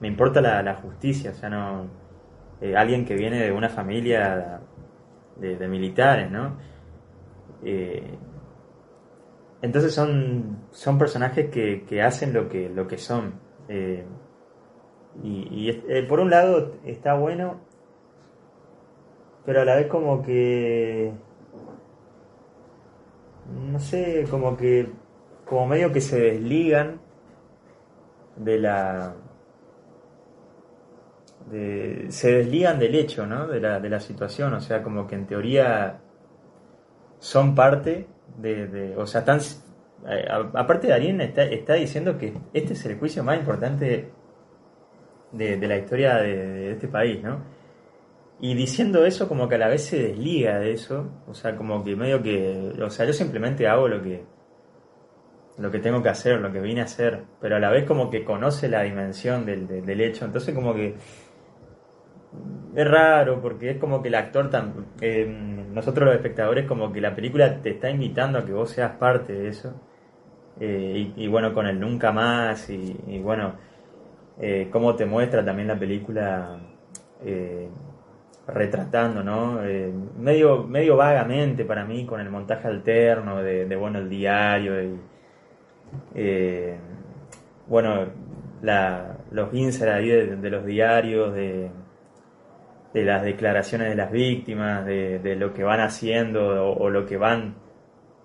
[0.00, 1.30] me importa la, la justicia.
[1.30, 1.88] O sea, no.
[2.60, 4.60] eh, alguien que viene de una familia
[5.36, 6.56] de, de militares, ¿no?
[7.64, 8.16] Eh,
[9.62, 13.34] entonces son, son personajes que, que hacen lo que, lo que son.
[13.68, 14.04] Eh,
[15.22, 17.60] y eh, por un lado está bueno,
[19.48, 21.10] pero a la vez como que...
[23.72, 24.90] No sé, como que...
[25.46, 27.00] Como medio que se desligan
[28.36, 29.14] de la...
[31.50, 33.46] se desligan del hecho, ¿no?
[33.46, 35.98] De la, de la situación, o sea, como que en teoría
[37.18, 38.06] son parte
[38.36, 38.94] de...
[38.98, 39.40] o sea, están...
[40.08, 44.10] eh, aparte Darín está, está diciendo que este es el juicio más importante
[45.32, 47.56] de, la historia de este país, ¿no?
[48.40, 51.84] Y diciendo eso como que a la vez se desliga de eso, o sea, como
[51.84, 54.24] que medio que, o sea, yo simplemente hago lo que
[55.58, 58.10] lo que tengo que hacer, lo que vine a hacer, pero a la vez como
[58.10, 60.94] que conoce la dimensión del, del, hecho, entonces como que
[62.74, 65.26] es raro porque es como que el actor, tam- eh,
[65.72, 69.32] nosotros los espectadores como que la película te está invitando a que vos seas parte
[69.32, 69.74] de eso,
[70.60, 73.54] Eh, y, bueno, con el nunca más, y, y bueno,
[74.40, 76.58] eh, cómo te muestra también la película
[77.24, 77.68] eh,
[78.48, 79.62] retratando, ¿no?
[79.62, 84.82] Eh, medio, medio vagamente para mí con el montaje alterno de, de, bueno, el diario
[84.82, 84.98] y
[86.14, 86.76] eh,
[87.66, 88.06] bueno,
[88.62, 91.70] la, los inserts ahí de, de los diarios, de,
[92.94, 97.16] de las declaraciones de las víctimas, de, de lo que van haciendo o, lo que
[97.18, 97.54] van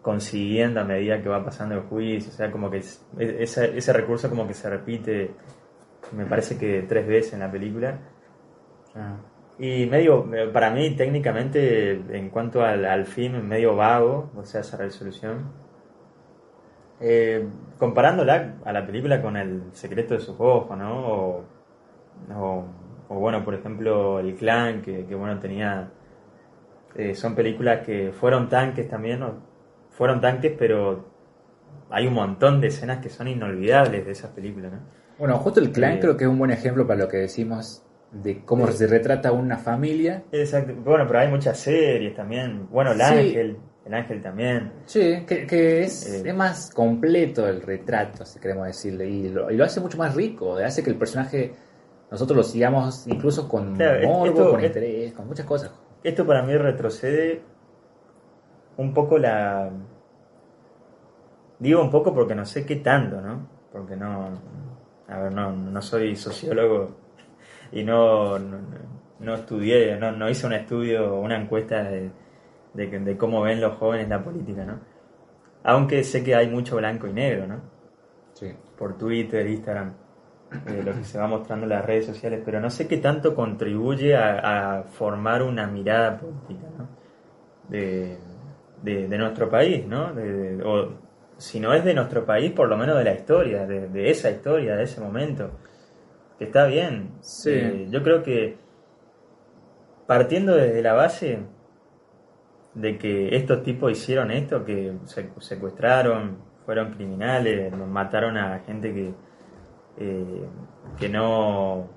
[0.02, 3.94] consiguiendo a medida que va pasando el juicio, o sea, como que es- ese, ese
[3.94, 5.32] recurso como que se repite,
[6.14, 8.00] me parece que tres veces en la película.
[8.96, 9.18] Ah.
[9.58, 14.62] Y medio, eh, para mí técnicamente, en cuanto al, al film, medio vago, o sea,
[14.62, 15.52] esa resolución.
[17.00, 21.08] Eh, comparándola a la película con El secreto de sus ojos, ¿no?
[21.08, 21.46] O,
[22.36, 22.66] o-
[23.10, 25.92] o, bueno, por ejemplo, El clan, que, que, bueno, tenía...
[26.96, 29.52] eh, son películas que fueron tanques también, ¿no?
[29.90, 31.06] fueron tanques, pero
[31.90, 34.80] hay un montón de escenas que son inolvidables de esas películas, ¿no?
[35.18, 37.84] Bueno, justo el clan Eh, creo que es un buen ejemplo para lo que decimos
[38.14, 40.24] de cómo se retrata una familia.
[40.32, 40.74] Exacto.
[40.86, 42.68] Bueno, pero hay muchas series también.
[42.70, 43.04] Bueno, el Sí.
[43.04, 44.72] ángel, el ángel también.
[44.86, 46.30] Sí, que, que es, Eh.
[46.30, 50.14] es más completo el retrato, si queremos decirle, y lo, y lo hace mucho más
[50.16, 51.54] rico, hace que el personaje
[52.12, 55.72] nosotros lo sigamos incluso con Claro, es- morbo, esto- con es- interés, con muchas cosas.
[56.04, 57.42] Esto para mí retrocede
[58.78, 59.72] un poco la...
[61.60, 63.48] Digo un poco porque no sé qué tanto, ¿no?
[63.72, 64.30] Porque no...
[65.08, 67.03] A ver, no, no soy sociólogo
[67.74, 68.58] y no, no,
[69.20, 72.12] no estudié, no, no hice un estudio, una encuesta de,
[72.74, 74.80] de, de cómo ven los jóvenes la política, ¿no?
[75.64, 77.62] Aunque sé que hay mucho blanco y negro, ¿no?
[78.34, 78.52] Sí.
[78.78, 79.94] por Twitter, Instagram,
[80.68, 83.34] eh, lo que se va mostrando en las redes sociales, pero no sé qué tanto
[83.36, 86.88] contribuye a, a formar una mirada política ¿no?
[87.70, 88.18] de,
[88.82, 90.12] de- de nuestro país, ¿no?
[90.66, 90.90] O
[91.38, 94.30] si no es de nuestro país, por lo menos de la historia, de, de esa
[94.32, 95.52] historia, de ese momento,
[96.44, 97.12] que está bien.
[97.22, 97.52] Sí.
[97.52, 98.58] Eh, yo creo que
[100.08, 101.40] partiendo desde la base
[102.74, 109.14] de que estos tipos hicieron esto, que se- secuestraron, fueron criminales, mataron a gente que,
[109.98, 110.46] eh,
[111.00, 111.88] que no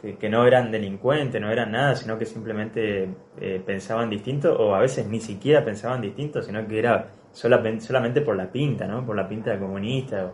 [0.00, 3.08] que, que no eran delincuentes, no eran nada, sino que simplemente
[3.40, 8.20] eh, pensaban distinto, o a veces ni siquiera pensaban distinto, sino que era sola- solamente
[8.20, 9.06] por la pinta, ¿no?
[9.06, 10.32] Por la pinta de comunista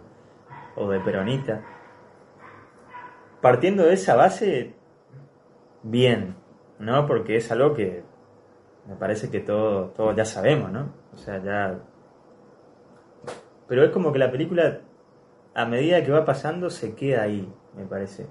[0.76, 1.60] o, o de peronista.
[3.40, 4.74] Partiendo de esa base,
[5.82, 6.36] bien,
[6.78, 7.06] ¿no?
[7.06, 8.02] Porque es algo que
[8.88, 10.92] me parece que todos todos ya sabemos, ¿no?
[11.12, 11.78] O sea, ya...
[13.68, 14.80] Pero es como que la película,
[15.54, 18.26] a medida que va pasando, se queda ahí, me parece.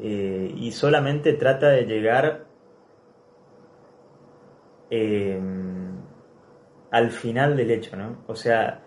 [0.00, 2.46] Eh, y solamente trata de llegar
[4.90, 5.40] eh,
[6.90, 8.18] al final del hecho, ¿no?
[8.26, 8.82] O sea,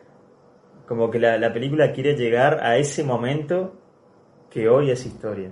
[0.88, 3.81] como que la, la película quiere llegar a ese momento
[4.52, 5.52] que hoy es historia,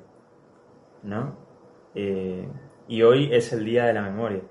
[1.04, 1.34] ¿no?
[1.96, 2.48] Eh,
[2.88, 4.42] y hoy es el día de la memoria,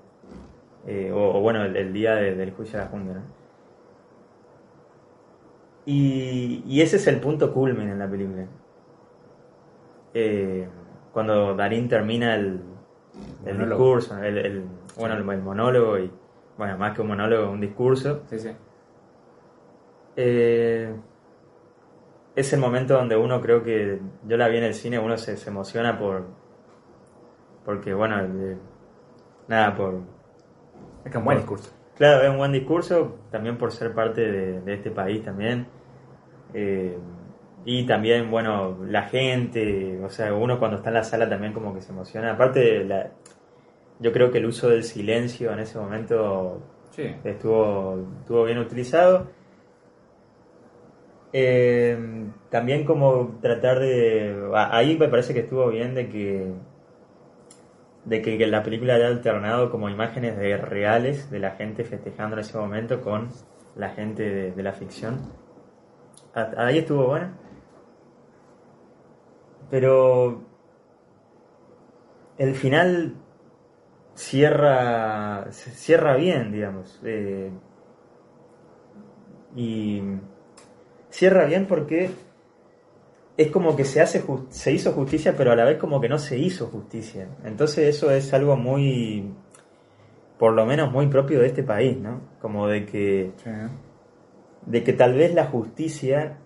[0.87, 3.21] Eh, o, o bueno, el, el día de- del juicio a la Junta, ¿no?
[5.85, 8.45] Y, y ese es el punto culmen en la película.
[10.13, 10.67] Eh,
[11.13, 12.61] cuando Darín termina el,
[13.45, 14.63] discurso, el, el-
[14.97, 16.11] bueno, el, el monólogo, y
[16.57, 18.49] bueno, más que un monólogo, un discurso, Sí, sí.
[20.15, 20.93] eh,
[22.39, 25.37] es el momento donde uno creo que yo la vi en el cine, uno se,
[25.37, 26.25] se emociona por
[27.65, 28.15] porque bueno,
[29.47, 30.01] nada, por
[31.05, 31.71] Es que un buen discurso.
[31.95, 35.67] claro, es un buen discurso, también por ser parte de, de este país también.
[36.53, 36.97] Eh,
[37.65, 41.73] y también, bueno, la gente, o sea, uno cuando está en la sala también como
[41.73, 42.31] que se emociona.
[42.31, 43.11] Aparte, de la,
[43.99, 47.13] yo creo que el uso del silencio en ese momento Sí.
[47.23, 49.27] estuvo, estuvo bien utilizado.
[51.31, 51.97] Eh,
[52.49, 54.49] también como tratar de...
[54.55, 56.53] Ahí me parece que estuvo bien de que
[58.05, 62.41] de que la película haya alternado como imágenes de reales de la gente festejando en
[62.41, 63.29] ese momento con
[63.75, 65.31] la gente de, la ficción.
[66.33, 67.37] Ahí estuvo bueno.
[69.69, 70.43] Pero
[72.37, 73.15] el final
[74.15, 76.99] cierra cierra bien, digamos.
[77.03, 77.51] eh,
[79.55, 80.01] y
[81.09, 82.09] cierra bien porque
[83.37, 86.19] es como que se hace se hizo justicia, pero a la vez como que no
[86.19, 87.27] se hizo justicia.
[87.45, 89.33] Entonces eso es algo muy
[90.37, 92.21] por lo menos muy propio de este país, ¿no?
[92.41, 93.49] Como de que Sí.
[94.65, 96.37] de que tal vez la justicia,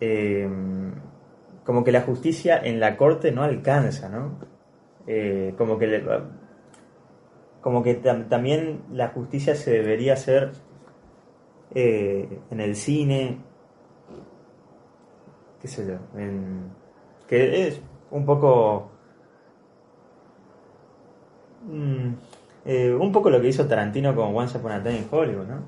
[0.00, 0.48] eh,
[1.64, 4.38] como que la justicia en la corte no alcanza, ¿no?
[5.06, 6.04] Eh, como que, le-
[7.60, 10.52] como que tam- también la justicia se debería hacer
[11.74, 13.38] eh, en el cine,
[15.60, 15.98] qué sé yo,
[17.26, 17.80] que es
[18.10, 18.92] un poco
[21.64, 22.14] Mm,
[22.64, 25.62] eh, un poco lo que hizo Tarantino con Once Upon a Time in Hollywood, ¿no?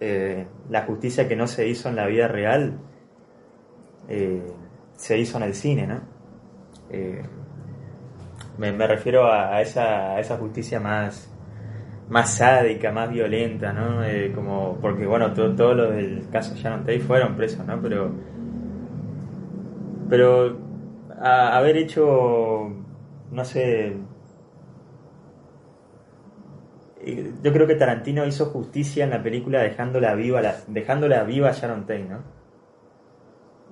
[0.00, 2.78] Eh, la justicia que no se hizo en la vida real
[4.96, 6.00] se hizo en el cine, ¿no?
[8.56, 11.30] Me, refiero a esa, a esa justicia más,
[12.08, 14.04] más sádica, más violenta, ¿no?
[14.04, 17.80] Eh, como, porque bueno, todo- todos los del caso Sharon Tate fueron presos, ¿no?
[17.82, 18.12] Pero,
[20.08, 20.56] pero
[21.20, 22.70] a- haber hecho,
[23.30, 23.96] no sé,
[27.00, 31.48] eh, yo creo que Tarantino hizo justicia en la película dejándola viva, la, dejándola viva
[31.50, 32.18] a Sharon Tate, ¿no?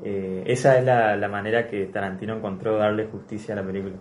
[0.05, 3.97] Eh, esa es la, la manera que Tarantino encontró darle justicia a la película.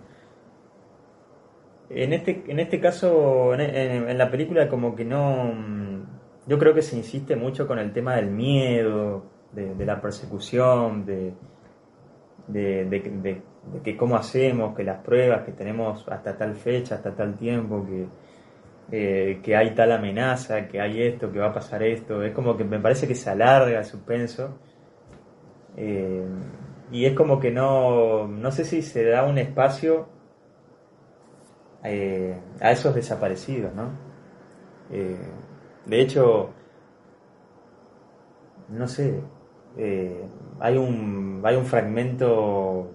[1.88, 5.52] En este, en este caso, en, en- en la película como que no...
[5.54, 6.02] mm,
[6.48, 11.32] yo creo que se insiste mucho con el tema del miedo, de, la persecución, de,
[12.48, 12.84] de-
[13.22, 13.42] de
[13.82, 18.06] que cómo hacemos, que las pruebas que tenemos hasta tal fecha, hasta tal tiempo, que,
[18.92, 22.22] eh, que hay tal amenaza, que hay esto, que va a pasar esto.
[22.22, 24.58] Es como que me parece que se alarga el suspenso.
[25.76, 26.24] Eh,
[26.92, 30.08] y es como que no, no sé si se da un espacio
[31.88, 33.90] eh, a esos desaparecidos, ¿no?
[34.90, 35.16] Eh,
[35.84, 36.50] de hecho,
[38.70, 39.20] no sé,
[39.76, 40.26] eh,
[40.58, 42.90] hay un hay un fragmento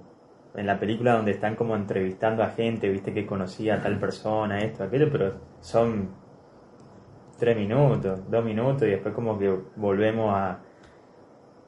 [0.55, 4.59] en la película donde están como entrevistando a gente, viste que conocía a tal persona,
[4.59, 6.09] esto, aquello, pero son
[7.39, 10.59] tres minutos, dos minutos y después como que volvemos a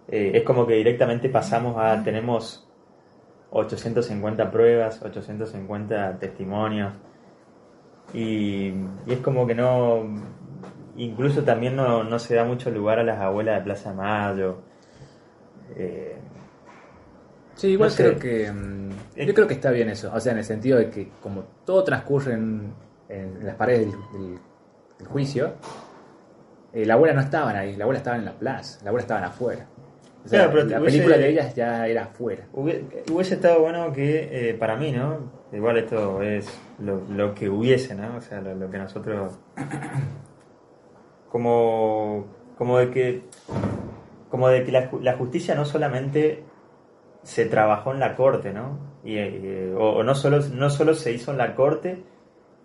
[0.06, 2.68] es como que directamente pasamos a tenemos
[3.52, 6.94] 850 pruebas, 850 testimonios
[8.14, 8.68] y,
[9.08, 10.04] y es como que no
[10.96, 14.60] incluso también no, no se da mucho lugar a las abuelas de Plaza Mayo
[15.76, 16.16] eh,
[17.56, 18.04] Sí, igual No sé.
[18.04, 18.52] creo que.
[18.52, 18.90] mm.
[19.28, 20.12] Yo creo que está bien eso.
[20.14, 22.74] O sea, en el sentido de que, como todo transcurre en,
[23.10, 24.40] en las paredes del, del-
[24.98, 25.54] del juicio,
[26.74, 29.24] eh, la abuela no estaban ahí, la abuela estaba en la plaza, la abuela estaban
[29.24, 29.68] afuera.
[30.26, 32.48] O sea, Claro, pero la hubiese- película de ellas ya era afuera.
[32.54, 35.43] Hubie- Hubiese estado bueno que, eh, para mí, ¿no?
[35.54, 36.48] Igual esto es
[36.80, 38.18] lo, lo que hubiese, ¿no?
[38.18, 39.38] O sea, lo, lo que nosotros...
[41.30, 42.26] Como,
[42.58, 43.22] como de que...
[44.30, 46.44] Como de que la, la justicia no solamente
[47.22, 48.80] se trabajó en la corte, ¿no?
[49.04, 52.04] Y, eh, o, o no, solo, no solo se hizo en la corte,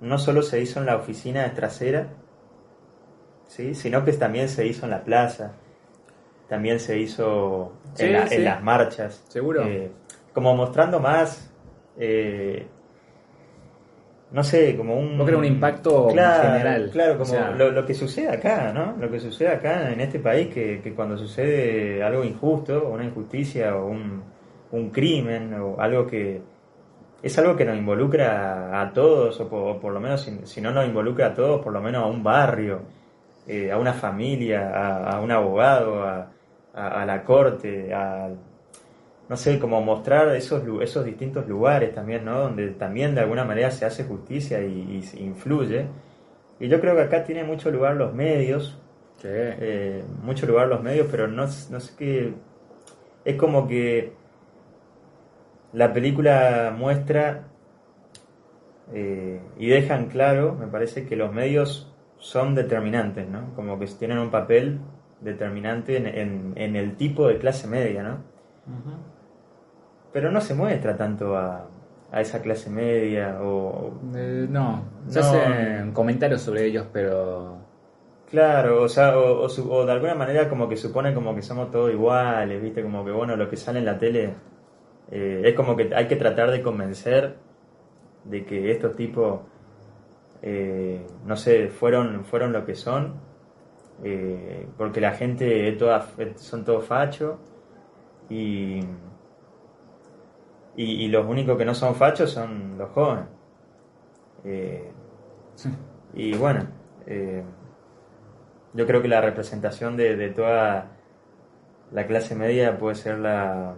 [0.01, 2.09] no solo se hizo en la oficina trasera,
[3.48, 3.74] ¿sí?
[3.74, 5.53] Sino que también se hizo en la plaza,
[6.48, 8.35] también se hizo en, Sí, la- sí.
[8.37, 9.22] en las marchas.
[9.29, 9.64] Seguro.
[9.66, 9.90] Eh,
[10.33, 11.53] como mostrando más,
[11.98, 12.66] eh,
[14.30, 15.18] no sé, como un...
[15.24, 16.90] Crees un impacto claro, general.
[16.92, 18.94] Claro, O como sea- lo, lo que sucede acá, ¿no?
[19.00, 23.74] Lo que sucede acá en este país, que, que cuando sucede algo injusto, una injusticia,
[23.76, 24.22] o un,
[24.72, 26.40] un crimen, o algo que...
[27.22, 30.60] Es algo que nos involucra a todos, o por, o por lo menos, si, si
[30.60, 32.82] no nos involucra a todos, por lo menos a un barrio,
[33.46, 36.30] eh, a una familia, a, a un abogado, a,
[36.74, 38.28] a- a la corte, a,
[39.28, 42.40] no sé, como mostrar esos, esos distintos lugares también, ¿no?
[42.40, 45.86] Donde también de alguna manera se hace justicia y, influye.
[46.60, 48.80] Y yo creo que acá tiene mucho lugar los medios,
[49.18, 49.28] Sí.
[49.30, 52.34] eh, mucho lugar los medios, pero no, no sé qué.
[53.24, 54.12] Es como que
[55.72, 57.44] la película muestra
[58.92, 63.54] eh, y dejan claro, me parece, que los medios son determinantes, ¿no?
[63.54, 64.80] Como que tienen un papel
[65.20, 68.18] determinante en, en- en el tipo de clase media, ¿no?
[70.12, 71.66] Pero no se muestra tanto a,
[72.11, 73.92] a esa clase media o...
[74.14, 75.21] Eh, no, se No.
[75.21, 77.59] hacen comentarios sobre ellos, pero.
[78.31, 81.40] Claro, o sea, o, o su- o de alguna manera como que supone como que
[81.42, 82.83] somos todos iguales, ¿viste?
[82.83, 84.35] Como que, bueno, lo que sale en la tele
[85.11, 87.37] eh, es como que hay que tratar de convencer
[88.25, 89.40] de que estos tipos,
[90.42, 93.15] eh, no sé, fueron, fueron lo que son,
[94.04, 96.06] eh, porque la gente es toda,
[96.37, 97.37] son todos fachos
[98.31, 98.81] y,
[100.79, 103.26] y, y los únicos que no son fachos son los jóvenes.
[104.44, 104.92] Eh,
[106.14, 106.66] y bueno,
[107.06, 107.42] eh,
[108.74, 110.90] yo creo que la representación de, de toda
[111.92, 113.74] la clase media puede ser la,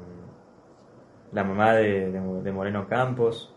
[1.32, 3.54] la mamá de, de- de Moreno Campos,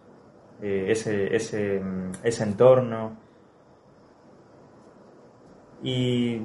[0.61, 3.17] eh, ese, ese, mm, ese entorno.
[5.83, 6.41] Y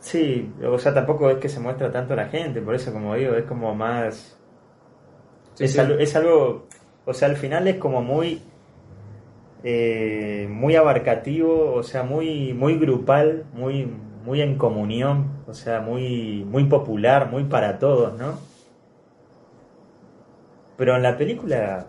[0.00, 3.14] sí, o sea, tampoco es que se muestra tanto a la gente, por eso como
[3.14, 4.38] digo, es como más...
[5.54, 5.80] Sí, es, sí.
[5.98, 6.68] Es algo,
[7.04, 8.42] o sea, al final es como muy,
[9.62, 13.86] eh, muy abarcativo, o sea, muy, muy grupal, muy,
[14.24, 18.38] muy en comunión, o sea, muy, muy popular, muy para todos, ¿no?
[20.76, 21.86] Pero en la película,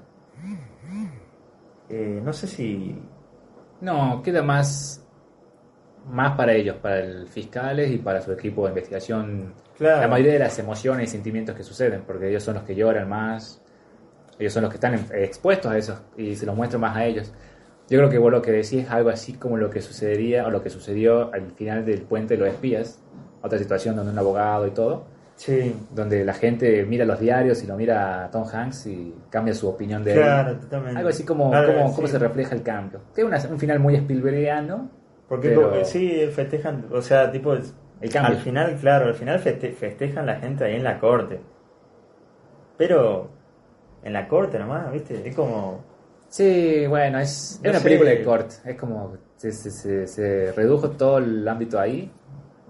[1.89, 2.95] eh, no sé si,
[3.81, 5.02] No, queda más.
[6.09, 9.53] Más para ellos, para el fiscales y para su equipo de investigación.
[9.77, 10.01] Claro.
[10.01, 13.07] La mayoría de las emociones y sentimientos que suceden, porque ellos son los que lloran
[13.09, 13.61] más,
[14.37, 17.31] ellos son los que están expuestos a eso y se los muestro más a ellos.
[17.89, 20.49] Yo creo que vos lo que decís es algo así como lo que sucedería o
[20.51, 22.99] lo que sucedió al final del puente de los espías,
[23.41, 27.67] otra situación donde un abogado y todo, sí, donde la gente mira los diarios y
[27.67, 30.19] lo mira a Tom Hanks y cambia su opinión de él.
[30.19, 30.97] claro, totalmente.
[30.97, 31.95] Algo así como Claro, cómo, sí.
[31.95, 33.01] cómo se refleja el cambio.
[33.13, 35.02] Tiene un final muy Spielbergiano.
[35.27, 38.35] Porque Pero- como- sí, festejan, o sea, tipo, El cambio.
[38.35, 41.39] al final, claro, al final feste- festejan la gente ahí en la corte.
[42.77, 43.29] Pero
[44.03, 45.27] en la corte nomás, ¿viste?
[45.27, 45.81] Es como,
[46.27, 47.83] Sí, bueno, es, es una sé.
[47.83, 48.55] película de corte.
[48.65, 49.17] Es como.
[49.37, 52.11] Se, se, se- se redujo todo el ámbito ahí.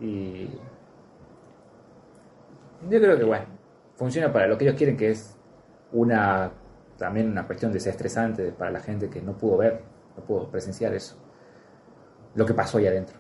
[0.01, 0.49] Y.
[2.89, 3.45] Yo creo que, bueno,
[3.95, 5.37] funciona para lo que ellos quieren, que es
[5.93, 6.51] una.
[6.97, 9.81] También una cuestión desestresante para la gente que no pudo ver,
[10.15, 11.17] no pudo presenciar eso.
[12.35, 13.17] Lo que pasó ahí adentro.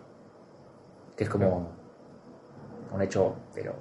[1.15, 1.71] Que es como.
[2.93, 3.73] Un hecho, pero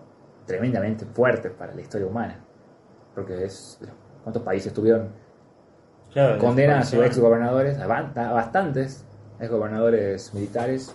[0.47, 2.41] tremendamente fuerte para la historia humana.
[3.15, 3.79] Porque es.
[4.23, 5.11] ¿Cuántos países tuvieron
[6.13, 9.05] Claro, condena a sus ex gobernadores, a ba- a bastantes
[9.41, 10.95] ex gobernadores militares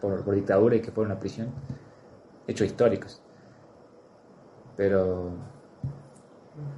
[0.00, 1.48] por, por dictadura y que fueron a prisión.
[2.46, 3.22] Hechos históricos.
[4.76, 5.30] Pero.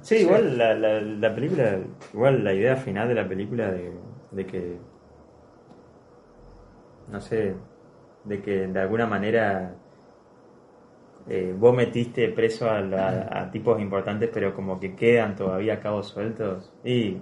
[0.01, 0.23] Sí, Sí.
[0.23, 1.79] igual la, la, la película,
[2.13, 3.91] igual la idea final de la película de,
[4.31, 4.79] de que,
[7.11, 7.53] no sé,
[8.23, 9.75] de que de alguna manera
[11.27, 16.07] eh, vos metiste preso a, la- a tipos importantes, pero como que quedan todavía cabos
[16.07, 16.71] sueltos.
[16.83, 17.19] Y Yo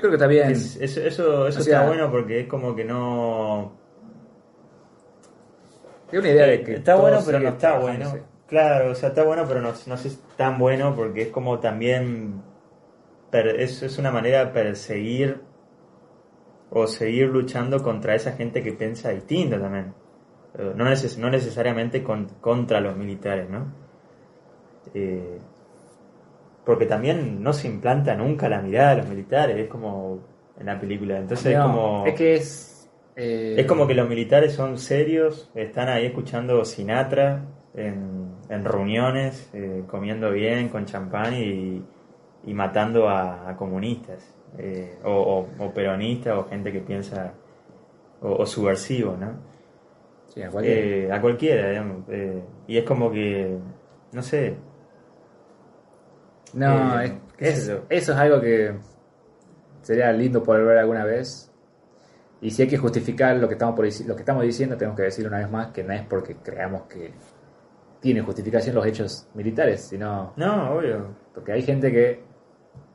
[0.00, 0.50] creo que está bien.
[0.50, 3.72] es- eso, eso, eso O sea- está bueno porque es como que no...
[6.10, 6.74] Tengo una idea de que.
[6.74, 8.12] está bueno, pero no está bueno.
[8.46, 12.42] Claro, o sea, está bueno, pero no, no es tan bueno porque es como también.
[13.30, 15.40] per- es, es una manera de perseguir
[16.74, 19.92] o seguir luchando contra esa gente que piensa distinto también.
[20.58, 23.66] Eh, No, neces- no necesariamente con- contra los militares, ¿no?
[24.94, 25.38] Eh,
[26.64, 30.20] porque también no se implanta nunca la mirada de los militares, es como
[30.58, 31.18] en la película.
[31.18, 32.06] Entonces es como.
[32.06, 32.90] Es que es.
[33.16, 37.44] eh, Es como que los militares son serios, están ahí escuchando Sinatra
[37.74, 41.82] en, en reuniones, eh, comiendo bien con champán y,
[42.44, 47.32] y matando a, a comunistas, eh, o, o- o peronistas, o gente que piensa,
[48.20, 49.32] o, o subversivo, ¿no?
[50.28, 52.04] sí, a cualquier- Eh, a cualquiera, digamos.
[52.08, 53.58] eh, y es como que,
[54.12, 54.56] no sé,
[56.54, 57.74] No, eh, es- qué sé es- yo.
[57.88, 58.74] eso es algo que
[59.82, 61.50] sería lindo poder ver alguna vez.
[62.40, 65.04] Y si hay que justificar lo que estamos por lo que estamos diciendo, tenemos que
[65.04, 67.12] decir una vez más que no es porque creamos que
[68.00, 71.14] tiene justificación los hechos militares, sino no, obvio.
[71.32, 72.20] porque hay gente que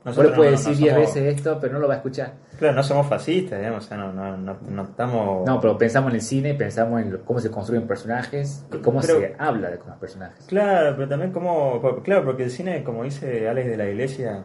[0.08, 1.97] Nosotros solo puede no- no decir diez somos- veces esto, pero no lo va a
[1.97, 2.34] escuchar.
[2.58, 5.45] Claro, no somos fascistas, digamos, o sea, no, no, no, no estamos...
[5.45, 9.01] No, pero pensamos en el cine, pensamos en lo- cómo se construyen personajes y cómo
[9.01, 10.45] Pero- se habla de con los personajes.
[10.47, 14.43] Claro, pero también por- Claro, porque el cine, como dice Alex de la Iglesia,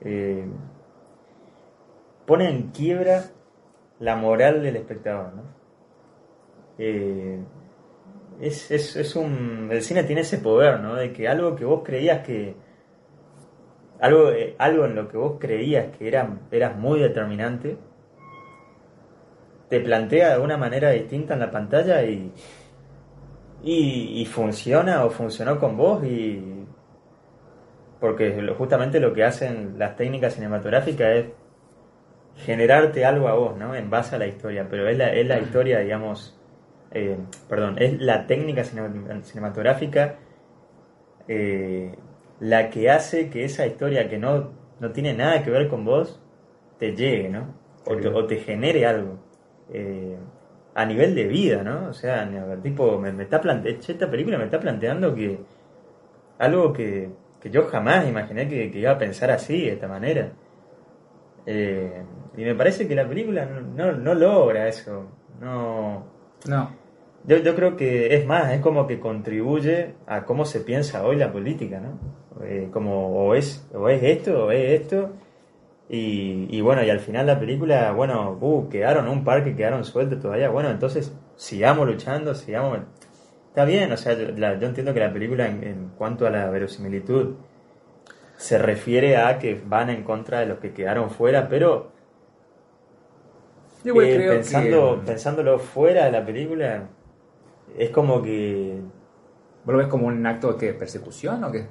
[0.00, 0.44] eh,
[2.26, 3.24] pone en quiebra
[4.00, 5.42] la moral del espectador, ¿no?
[6.78, 7.38] Eh,
[8.40, 9.68] es, es, es un...
[9.72, 10.94] El cine tiene ese poder, ¿no?
[10.94, 12.54] De que algo que vos creías que...
[14.00, 17.76] Algo, eh, algo en lo que vos creías que era, eras muy determinante,
[19.68, 22.32] te plantea de una manera distinta en la pantalla y,
[23.62, 26.64] y, y funciona o funcionó con vos y
[28.00, 31.24] porque justamente lo que hacen las técnicas cinematográficas es
[32.36, 33.74] generarte algo a vos, ¿no?
[33.74, 36.38] En base a la historia, pero es la, es la historia, digamos,
[36.92, 37.16] eh,
[37.48, 40.14] perdón, es la técnica cinema- cinematográfica
[41.26, 41.94] eh,
[42.40, 46.20] la que hace que esa historia que no, no tiene nada que ver con vos
[46.78, 47.54] te llegue, ¿no?
[47.84, 49.18] O te, o te genere algo.
[49.72, 50.16] Eh,
[50.74, 51.88] a nivel de vida, ¿no?
[51.88, 52.28] O sea,
[52.62, 55.40] tipo, me, me está plante esta película me está planteando que
[56.38, 57.10] algo que,
[57.40, 60.32] que yo jamás imaginé que, que iba a pensar así, de esta manera.
[61.46, 62.02] Eh,
[62.36, 65.06] y me parece que la película no, no, no logra eso.
[65.40, 66.04] No,
[66.46, 66.70] No,
[67.24, 71.16] yo, yo creo que es más, es como que contribuye a cómo se piensa hoy
[71.16, 72.44] la política, ¿no?
[72.44, 75.10] Eh, como o es, o es esto o es esto.
[75.90, 79.84] Y, y bueno, y al final la película, bueno, uh, quedaron un par que quedaron
[79.84, 80.50] sueltos todavía.
[80.50, 82.80] Bueno, entonces sigamos luchando, sigamos.
[83.48, 86.30] Está bien, o sea, yo, la- yo entiendo que la película en, en cuanto a
[86.30, 87.34] la verosimilitud
[88.36, 91.90] se refiere a que van en contra de los que quedaron fuera, pero
[93.84, 96.88] yo eh, creo pensando, que pensándolo fuera de la película,
[97.76, 98.80] es como que.
[99.64, 101.66] ¿Vos lo ves como un acto de persecución o qué?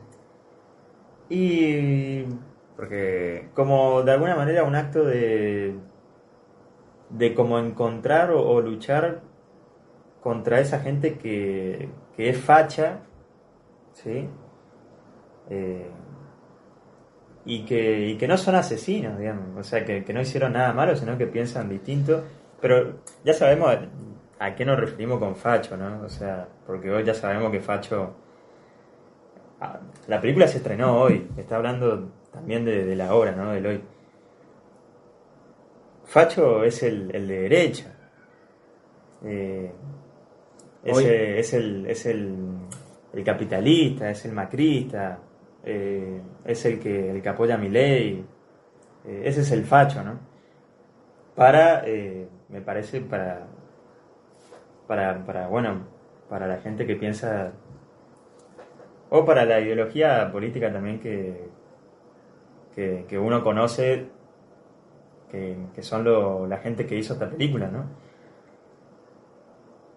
[1.29, 2.25] Y.
[2.75, 5.75] Porque como de alguna manera un acto de.
[7.09, 9.21] de como encontrar o, luchar
[10.21, 12.99] contra esa gente que, que es facha,
[13.93, 14.27] ¿sí?
[15.49, 15.89] Eh,
[17.45, 20.97] y, que, que no son asesinos, digamos, o sea, que, que no hicieron nada malo,
[20.97, 22.23] sino que piensan distinto,
[22.59, 23.77] pero ya sabemos
[24.39, 26.01] a, qué nos referimos con facho, ¿no?
[26.03, 28.15] O sea, porque hoy ya sabemos que facho...
[29.61, 33.51] ah, La película se estrenó hoy, está hablando también de, de la hora, ¿no?
[33.51, 33.81] Del hoy.
[36.05, 37.93] Facho es el, el de derecha.
[39.25, 39.71] Eh,
[40.83, 42.35] es el, es el,
[43.13, 45.19] el capitalista, es el macrista,
[45.65, 48.25] eh, es el que, el que apoya a mi ley.
[49.05, 50.17] Eh, ese es el facho, ¿no?
[51.35, 51.83] Para,
[52.49, 53.45] me parece, para,
[54.87, 55.85] para, para, bueno,
[56.29, 57.51] para la gente que piensa,
[59.09, 61.49] o para la ideología política también que,
[63.07, 64.07] que, uno conoce,
[65.31, 67.85] que, son la gente que hizo esta película, ¿no?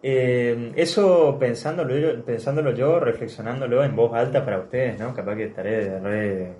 [0.03, 5.14] Eh, eso pensándolo, pensándolo yo, reflexionándolo en voz alta para ustedes, ¿no?
[5.14, 6.55] Capaz que estaré re,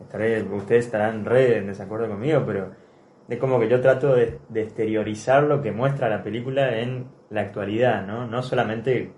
[0.00, 2.70] estaré, ustedes estarán re en desacuerdo conmigo, pero
[3.28, 8.06] es como que yo trato de, exteriorizar lo que muestra la película en la actualidad,
[8.06, 8.26] ¿no?
[8.26, 9.12] No solamente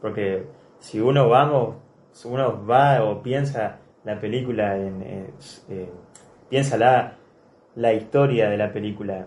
[0.00, 0.44] porque
[0.78, 1.76] si uno vamos,
[2.12, 5.32] si uno va o piensa la película en,
[6.48, 7.16] piensa la,
[7.74, 9.26] la historia de la película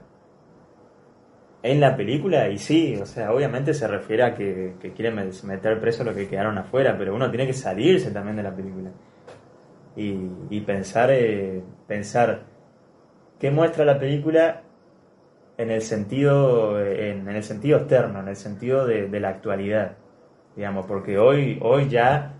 [1.63, 5.79] en la película y sí, o sea, obviamente se refiere a que, que quieren meter
[5.79, 8.89] preso a los que quedaron afuera, pero uno tiene que salirse también de la película
[9.95, 10.15] y,
[10.49, 12.50] y pensar, eh, pensar
[13.41, 14.61] qué muestra la película
[15.57, 19.97] en el sentido, en, el sentido externo, en el sentido de, de, la actualidad,
[20.55, 22.35] digamos, porque hoy, hoy ya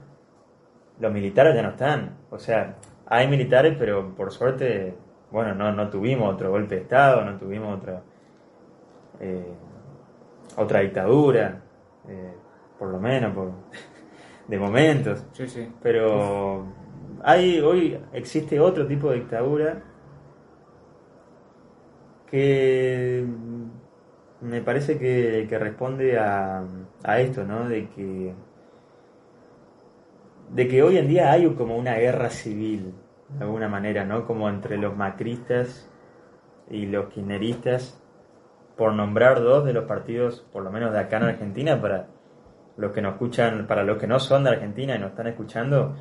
[0.99, 2.77] los militares ya no están, o sea,
[3.07, 4.93] hay militares, pero por suerte,
[5.31, 8.03] bueno, no, no tuvimos otro golpe de Estado, no tuvimos otra
[9.19, 9.53] eh,
[10.55, 11.61] otra dictadura,
[12.07, 12.33] eh,
[12.77, 13.51] por lo menos, por,
[14.47, 15.25] de momentos.
[15.31, 15.67] Sí, sí.
[15.81, 16.67] Pero
[17.23, 19.81] hay, hoy existe otro tipo de dictadura
[22.31, 23.25] que
[24.41, 26.63] me parece que, responde a,
[27.03, 27.67] a, esto, ¿no?
[27.67, 28.33] De que,
[30.49, 32.93] de que hoy en día hay como una guerra civil,
[33.29, 34.25] de alguna manera, ¿no?
[34.25, 35.89] Como entre los macristas
[36.69, 38.01] y los kirchneristas,
[38.77, 42.07] por nombrar dos de los partidos, por lo menos de acá en Argentina, para
[42.77, 45.95] los que nos escuchan, para los que no son de Argentina y nos están escuchando,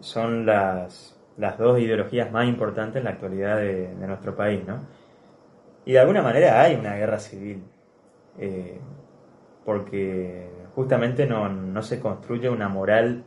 [0.00, 4.80] son las, las dos ideologías más importantes en la actualidad de, nuestro país, ¿no?
[5.88, 7.62] Y de alguna manera hay una guerra civil,
[8.38, 8.78] eh,
[9.64, 13.24] porque justamente no, no, se construye una moral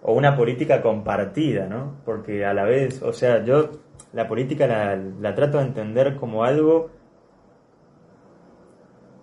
[0.00, 1.96] o una política compartida, ¿no?
[2.06, 3.72] Porque a la vez, o sea, yo
[4.14, 6.88] la política la, la trato de entender como algo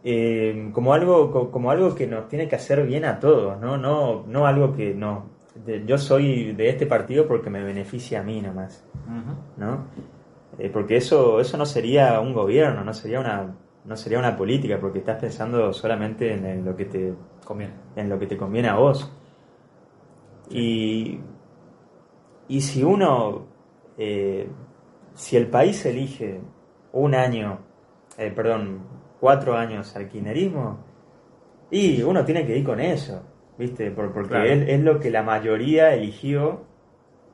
[0.03, 3.77] eh, como algo como algo que nos tiene que hacer bien a todos, ¿no?
[3.77, 5.25] No, no algo que no
[5.87, 8.85] yo soy de este partido porque me beneficia a mí nomás,
[9.57, 9.87] ¿no?
[10.57, 14.79] Eh, porque eso, eso no sería un gobierno, no sería una, no sería una política,
[14.79, 17.13] porque estás pensando solamente en, lo que te
[17.45, 19.11] conviene, en lo que te conviene a vos.
[20.49, 21.19] Y,
[22.47, 23.47] y si uno,
[23.97, 24.47] eh,
[25.13, 26.41] si el país elige
[26.93, 27.59] un año,
[28.17, 28.81] eh, perdón,
[29.19, 30.79] cuatro años al kirchnerismo,
[31.69, 33.23] y uno tiene que ir con eso.
[33.61, 33.91] ¿viste?
[33.91, 36.65] porque es, lo que la mayoría eligió,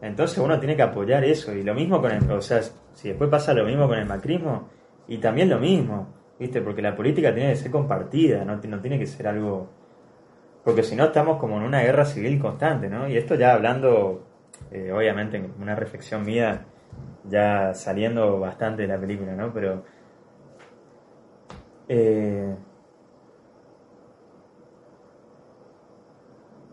[0.02, 1.54] entonces uno tiene que apoyar eso.
[1.54, 2.62] Y lo mismo con el, o sea,
[2.94, 4.70] si después pasa lo mismo con el macrismo,
[5.08, 6.08] y también lo mismo,
[6.40, 6.62] ¿viste?
[6.62, 9.70] Porque la política tiene que ser compartida, no, no tiene que ser algo...
[10.64, 13.08] Porque si no estamos como en una guerra civil constante, ¿no?
[13.08, 14.26] Y esto ya hablando,
[14.72, 16.66] eh, obviamente, en una reflexión mía,
[17.24, 19.54] ya saliendo bastante de la película, ¿no?
[19.54, 19.84] Pero...
[21.90, 22.54] Eh,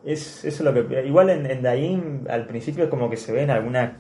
[0.05, 1.07] Es, eso lo que.
[1.07, 3.93] Igual en, en Daín al principio es como que se ven algunas.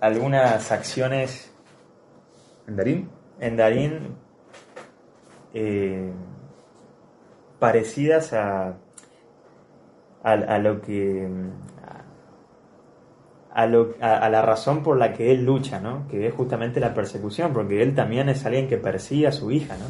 [0.00, 1.52] algunas acciones.
[2.66, 3.10] ¿En Darín?
[3.40, 4.16] En Darín.
[5.54, 6.10] Eh,
[7.58, 8.76] parecidas a,
[10.22, 11.28] a, lo que.
[13.52, 16.06] A, lo, a, la razón por la que él lucha, ¿no?
[16.08, 19.76] Que es justamente la persecución, porque él también es alguien que persigue a su hija,
[19.76, 19.86] ¿no?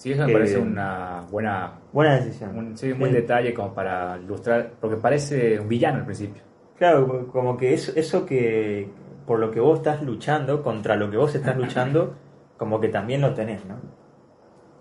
[0.00, 2.56] Sí, eso me parece una buena, buena decisión.
[2.56, 6.42] Un, sí, un buen detalle como para ilustrar, porque parece un villano al principio.
[6.78, 8.88] Claro, como que eso, eso que
[9.26, 12.14] por lo que vos estás luchando, contra lo que vos estás luchando,
[12.56, 13.76] como que también lo tenés, ¿no?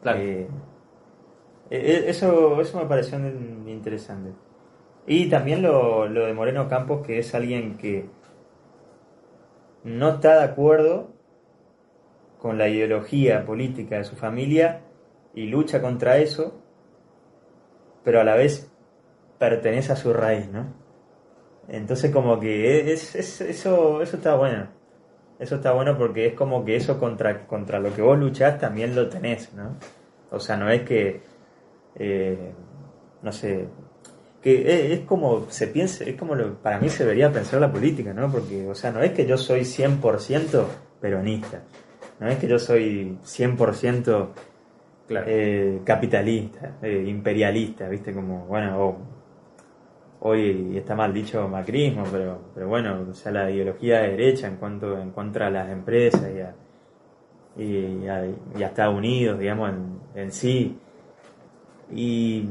[0.02, 0.20] Claro.
[0.20, 0.48] Eh,
[1.70, 3.20] e, e, eso, eso me pareció
[3.68, 4.32] interesante.
[5.06, 8.06] Y también lo, lo de Moreno Campos, que es alguien que
[9.84, 11.12] no está de acuerdo
[12.38, 14.84] con la ideología política de su familia,
[15.40, 16.62] y lucha contra eso,
[18.04, 18.70] pero a la vez
[19.38, 20.74] pertenece a su raíz, ¿no?
[21.70, 24.68] Entonces como que es, eso, eso está bueno.
[25.40, 28.94] Eso está bueno porque es como que eso contra, contra lo que vos luchás también
[28.94, 29.78] lo tenés, ¿no?
[30.30, 31.22] O sea, no es que,
[31.96, 32.52] eh,
[33.22, 33.70] no sé,
[34.42, 38.14] que es, como se piensa, es como lo, para mí se debería pensar la política,
[38.14, 38.30] ¿no?
[38.30, 40.66] Porque, o sea, no es que yo soy 100%
[41.00, 41.64] peronista,
[42.20, 44.34] no es que yo soy 100%
[45.10, 48.14] eh, capitalista, eh, imperialista, ¿viste?
[48.14, 48.98] Como, bueno,
[50.22, 54.58] hoy está mal dicho macrismo, pero, pero bueno, o sea, la ideología de derecha en
[54.58, 56.30] cuanto en contra a las empresas
[57.58, 60.78] y a Estados Unidos, digamos, en, en sí.
[61.92, 62.50] Y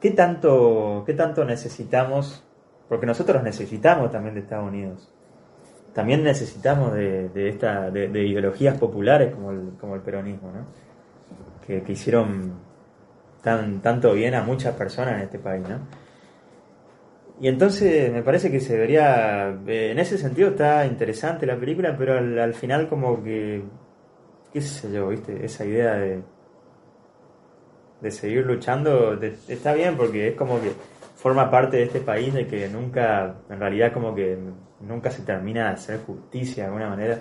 [0.00, 2.44] ¿qué tanto, qué tanto necesitamos?
[2.88, 5.12] Porque nosotros necesitamos también de Estados Unidos.
[5.92, 10.66] También necesitamos de, esta, de, de ideologías populares como el, como el peronismo, ¿no?
[11.66, 12.54] que, que hicieron
[13.42, 15.80] tan, tanto bien a muchas personas en este país, ¿no?
[17.40, 21.96] Y entonces me parece que se debería, eh, en ese sentido está interesante la película,
[21.96, 23.62] pero al, al final como que,
[24.52, 26.22] qué sé yo, viste, esa idea de,
[28.00, 29.18] de seguir luchando
[29.48, 30.72] está bien porque es como que
[31.16, 34.36] forma parte de este país de que nunca, en realidad como que
[34.86, 37.18] nunca se termina de hacer justicia de alguna manera,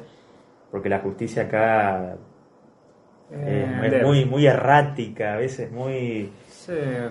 [0.72, 2.16] porque la justicia acá
[3.32, 7.10] eh, es de- muy, muy errática, a veces muy, Sí, eh,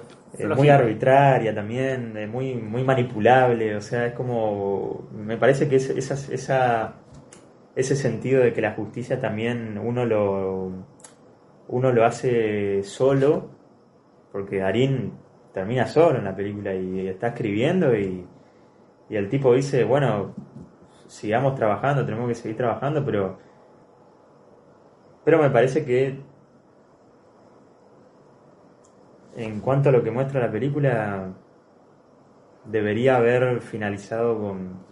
[0.56, 5.90] muy arbitraria también, eh, muy, muy manipulable, o sea, es como, me parece que es-
[5.90, 6.94] esa, esa,
[7.74, 10.70] ese sentido de que la justicia también uno lo,
[11.68, 13.48] uno lo hace solo,
[14.32, 15.12] porque Darín
[15.52, 18.24] termina solo en la película y está escribiendo y,
[19.10, 20.34] y el tipo dice, bueno,
[21.08, 23.38] sigamos trabajando, tenemos que seguir trabajando, pero,
[25.24, 26.20] pero me parece que
[29.36, 31.32] en cuanto a lo que muestra la película,
[32.64, 34.88] debería haber finalizado con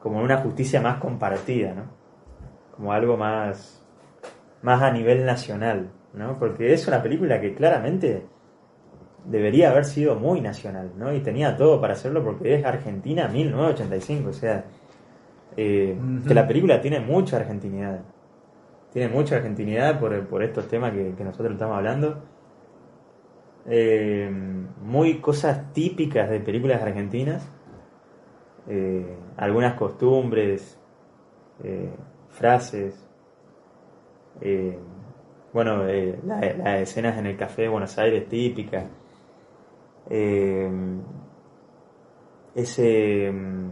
[0.00, 1.84] como una justicia más compartida, ¿no?
[2.76, 3.82] Como algo más
[4.60, 6.38] más a nivel nacional, ¿no?
[6.38, 8.26] Porque es una película que claramente
[9.24, 11.12] debería haber sido muy nacional, ¿no?
[11.14, 14.64] Y tenía todo para hacerlo porque es Argentina 1985, o sea,
[15.56, 16.28] eh, Ujú.
[16.28, 18.00] que la película tiene mucha argentinidad.
[18.92, 22.22] Tiene mucha argentinidad por, por estos temas que, que nosotros estamos hablando.
[23.66, 24.30] Eh,
[24.82, 27.48] muy cosas típicas de películas argentinas.
[28.68, 29.06] Eh,
[29.36, 30.78] algunas costumbres,
[31.62, 31.90] eh,
[32.30, 33.08] frases.
[34.40, 34.78] eh,
[35.52, 38.84] bueno, eh, la- las escenas en el café de Buenos Aires típicas.
[40.10, 40.70] Eh,
[42.54, 43.70] ese mm,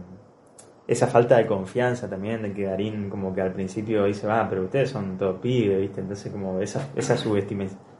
[0.87, 4.63] esa falta de confianza también de que Darín como que al principio dice va pero
[4.63, 7.15] ustedes son todos pibes viste entonces como esa esa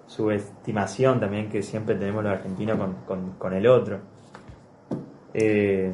[0.08, 4.00] subestimación también que siempre tenemos los argentinos con, con, el otro.
[5.34, 5.94] Eh,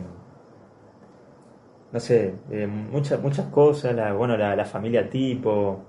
[1.92, 5.80] no sé eh, muchas muchas cosas bueno la, la familia tipo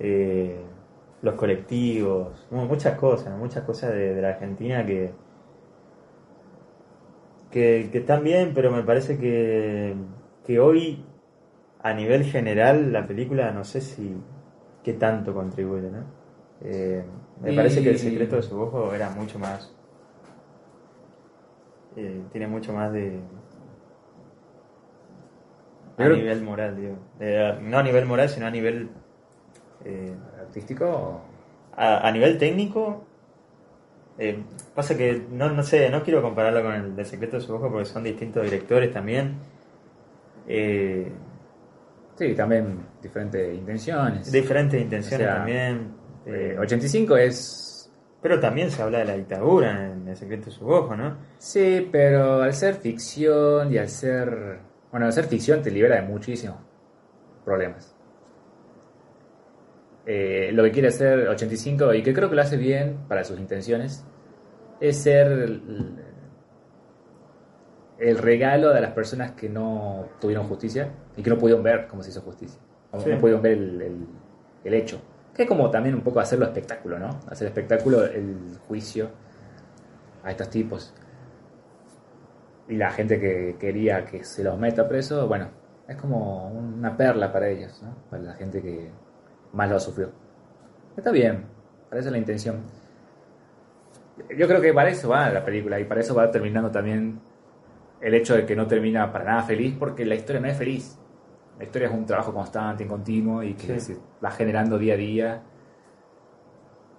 [0.00, 0.60] eh,
[1.20, 5.12] los colectivos mu- muchas cosas muchas cosas de la Argentina que
[7.52, 9.94] que, que están bien, pero me parece que,
[10.46, 11.04] que hoy,
[11.82, 14.16] a nivel general, la película no sé si
[14.84, 16.04] qué tanto contribuye, ¿no?
[16.62, 17.04] Eh,
[17.42, 19.72] me Y- parece que el secreto de su ojo era mucho más.
[21.96, 23.20] eh, tiene mucho más de.
[25.98, 26.96] A nivel moral, digo.
[27.20, 28.90] Eh, no a nivel moral, sino a nivel.
[29.84, 31.20] eh, artístico.
[31.76, 33.04] a, a nivel técnico,
[34.18, 34.42] eh,
[34.74, 37.70] pasa que no, no sé, no quiero compararlo con el de Secreto de su Ojo
[37.70, 39.36] porque son distintos directores también.
[40.46, 41.10] Eh,
[42.14, 44.30] Sí, también diferentes intenciones.
[44.30, 45.94] diferentes intenciones O sea, también.
[46.26, 47.90] Eh, eh, 85 es.
[48.20, 51.16] pero también se habla de la dictadura en El Secreto de su Ojo, ¿no?
[51.38, 54.58] Sí, pero al ser ficción y al ser.
[54.90, 56.58] Bueno, al ser ficción te libera de muchísimos
[57.44, 57.91] problemas.
[60.06, 63.38] Eh, lo que quiere hacer 85 y que creo que lo hace bien para sus
[63.38, 64.04] intenciones
[64.80, 65.94] es ser el,
[67.98, 72.02] el regalo de las personas que no tuvieron justicia y que no pudieron ver cómo
[72.02, 72.60] se hizo justicia.
[72.90, 73.10] O Sí.
[73.10, 74.06] No pudieron ver el, el-
[74.64, 75.00] el hecho.
[75.34, 77.20] Que es como también un poco hacerlo espectáculo, ¿no?
[77.28, 79.08] Hacer espectáculo el juicio
[80.24, 80.92] a estos tipos.
[82.68, 85.48] Y la gente que quería que se los meta preso, bueno,
[85.88, 87.94] es como una perla para ellos, ¿no?
[88.10, 88.90] Para la gente que
[89.52, 90.10] más lo sufrió.
[90.96, 91.44] Está bien,
[91.88, 92.60] para eso es la intención.
[94.36, 97.20] Yo creo que para eso va la película y para eso va terminando también
[98.00, 100.98] el hecho de que no termina para nada feliz, porque la historia no es feliz.
[101.58, 103.94] La historia es un trabajo constante, continuo y que Sí.
[103.94, 105.42] se va generando día a día.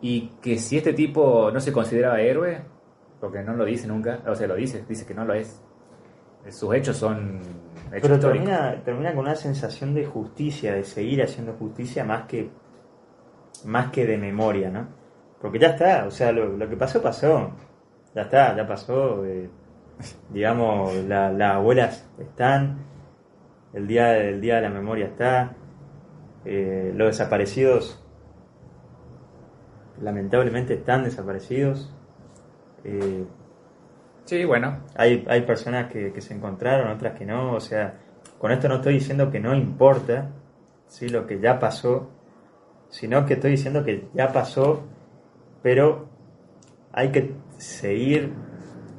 [0.02, 2.62] Y que si este tipo no se consideraba héroe,
[3.20, 5.62] porque no lo dice nunca, o sea, lo dice, dice que no lo es.
[6.50, 7.40] Sus hechos son
[8.02, 12.50] Pero termina, termina con una sensación de justicia, de seguir haciendo justicia más que
[13.66, 14.88] más que de memoria, ¿no?
[15.42, 17.52] Porque ya está, o sea, lo, lo que pasó, pasó.
[18.16, 19.26] Ya está, ya pasó.
[19.26, 19.50] eh,
[20.30, 22.78] digamos, la- las abuelas están,
[23.74, 25.54] el día, del día de la memoria está,
[26.46, 28.04] eh, los desaparecidos
[30.02, 31.94] lamentablemente están desaparecidos.
[32.84, 33.26] eh,
[34.26, 34.80] Sí, bueno.
[34.96, 38.00] Hay, hay personas que, que se encontraron, otras que no, o sea,
[38.40, 40.30] con esto no estoy diciendo que no importa,
[40.88, 41.10] ¿sí?
[41.10, 42.10] Lo que ya pasó,
[42.90, 44.84] sino que estoy diciendo que ya pasó,
[45.62, 46.08] pero
[46.94, 48.34] hay que seguir,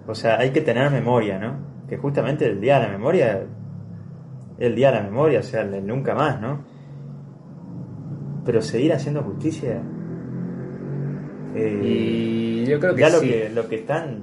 [0.07, 1.57] o sea, hay que tener memoria, ¿no?
[1.89, 3.47] Que justamente el día de la memoria,
[4.59, 6.65] el día de la memoria, o sea, el nunca más, ¿no?
[8.45, 9.81] Pero seguir haciendo justicia.
[11.55, 13.29] eh, Y yo creo que ya lo sí.
[13.29, 14.23] que lo que están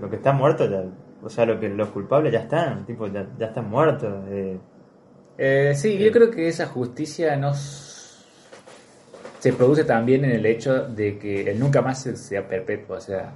[0.00, 0.84] lo que están muertos ya,
[1.22, 4.58] o sea lo que los culpables ya están tipo ya, ya están muertos eh,
[5.38, 11.18] Eh, sí, yo creo que esa justicia no se produce también en el hecho de
[11.18, 12.96] que el nunca más se- sea perpetuo.
[12.96, 13.32] O sea,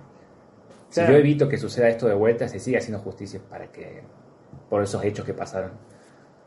[0.89, 4.03] si yo evito que suceda esto de vuelta, se sigue haciendo justicia para que
[4.71, 5.73] por esos hechos que pasaron.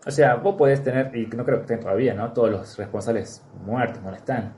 [0.05, 2.31] O sea, vos podés tener, y no creo que estén todavía, ¿no?
[2.33, 4.53] Todos los responsables muertos, no lo están.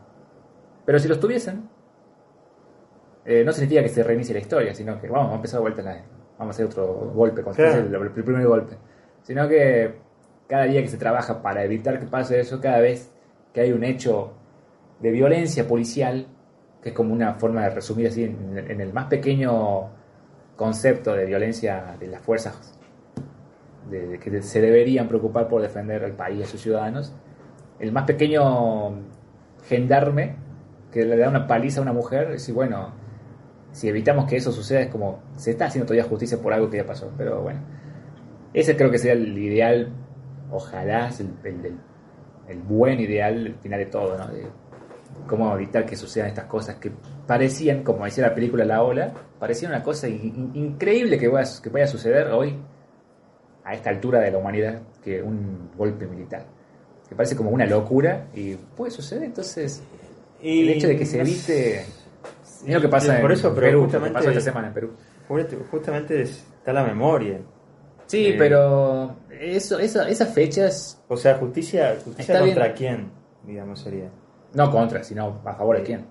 [0.85, 1.69] Pero si los tuviesen,
[3.25, 5.61] eh, no significa que se reinicie la historia, sino que vamos, vamos a empezar de
[5.61, 6.01] vuelta, la-
[6.37, 7.79] vamos a hacer otro golpe, si Claro.
[7.79, 8.75] el, el primer golpe.
[9.21, 9.95] Sino que
[10.47, 13.11] cada día que se trabaja para evitar que pase eso, cada vez
[13.53, 14.33] que hay un hecho
[14.99, 16.27] de violencia policial,
[16.81, 19.89] que es como una forma de resumir así en, en el más pequeño
[20.57, 22.77] concepto de violencia de las fuerzas
[23.89, 27.13] de, de que se deberían preocupar por defender al país y a sus ciudadanos,
[27.79, 28.91] el más pequeño
[29.67, 30.35] gendarme
[30.91, 32.91] que le da una paliza a una mujer, es bueno,
[33.73, 36.77] si evitamos que eso suceda es como, se está haciendo todavía justicia por algo que
[36.77, 37.59] ya pasó, pero bueno,
[38.53, 39.89] ese creo que sería el ideal,
[40.51, 41.77] ojalá, es el, el- el-
[42.47, 44.27] el buen ideal al final de todo, ¿no?
[44.27, 44.43] De
[45.27, 46.91] cómo evitar que sucedan estas cosas que
[47.25, 51.49] parecían, como decía la película La Ola, parecían una cosa in- in- increíble que vaya,
[51.61, 52.55] que vaya a suceder hoy,
[53.63, 56.45] a esta altura de la humanidad, que un golpe militar.
[57.07, 59.81] Que parece como una locura y puede suceder, entonces
[60.41, 61.85] el hecho de que se evite...
[62.65, 64.91] Es lo que pasa por en eso, pero Perú, justamente- pasó esta semana en Perú.
[65.71, 67.39] Justamente- está la memoria
[68.05, 72.55] Sí, Eh, pero eso, esa, esas fechas, o sea justicia justicia Está bien.
[72.55, 73.11] contra quién
[73.43, 74.09] digamos sería
[74.53, 76.05] no contra, sino a favor de quién.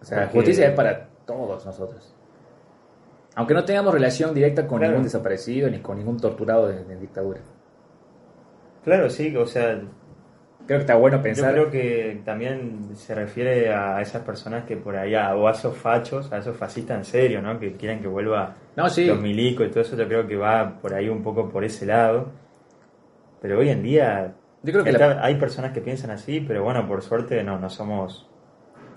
[0.00, 2.14] O sea, Porque- justicia es para todos nosotros.
[3.36, 4.92] Aunque no tengamos relación directa con Claro.
[4.92, 7.40] ningún desaparecido ni con ningún torturado de, de dictadura.
[8.84, 9.80] claro sí o sea
[10.68, 11.52] Creo que está bueno yo pensar.
[11.54, 15.76] creo que también se refiere a esas personas que por ahí a- o a esos
[15.76, 19.06] fachos a esos fascistas en serio no que quieren que vuelva No, sí.
[19.06, 21.86] los milicos y todo eso yo creo que va por ahí un poco por ese
[21.86, 22.30] lado
[23.40, 26.62] pero hoy en día Yo creo que está- la- hay personas que piensan así pero
[26.62, 28.28] bueno por suerte no no somos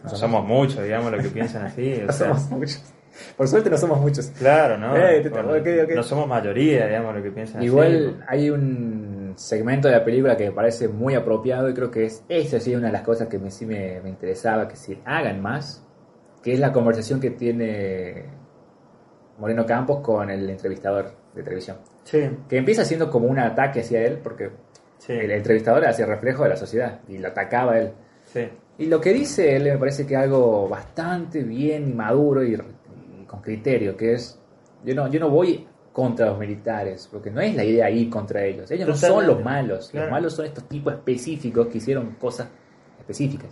[0.03, 2.93] no somos- somos muchos digamos los que piensan así o no sea, somos muchos.
[3.37, 4.27] Por suerte no somos muchos.
[4.37, 5.53] claro no Eh, te- Bueno,
[5.95, 10.37] no somos mayoría digamos los que piensan Igual así hay un segmento de la película
[10.37, 13.27] que me parece muy apropiado y creo que es esa sí una de las cosas
[13.27, 15.85] que me, sí me, me interesaba que se hagan más,
[16.43, 18.25] que es la conversación que tiene
[19.37, 21.77] Moreno Campos con el entrevistador de televisión.
[22.03, 24.51] sí Que empieza siendo como un ataque hacia él, porque
[24.97, 27.93] sí el entrevistador hacía reflejo de la sociedad y lo atacaba a él.
[28.25, 32.43] sí Y lo que dice él me parece que es algo bastante bien y maduro
[32.43, 34.39] y, y con criterio, que es,
[34.83, 38.43] yo no, yo no voy contra los militares, porque no es la idea ir contra
[38.45, 38.69] ellos.
[38.71, 40.05] Ellos no son Totalmente, los malos, claro.
[40.07, 42.47] los malos son estos tipos específicos que hicieron cosas
[42.99, 43.49] específicas.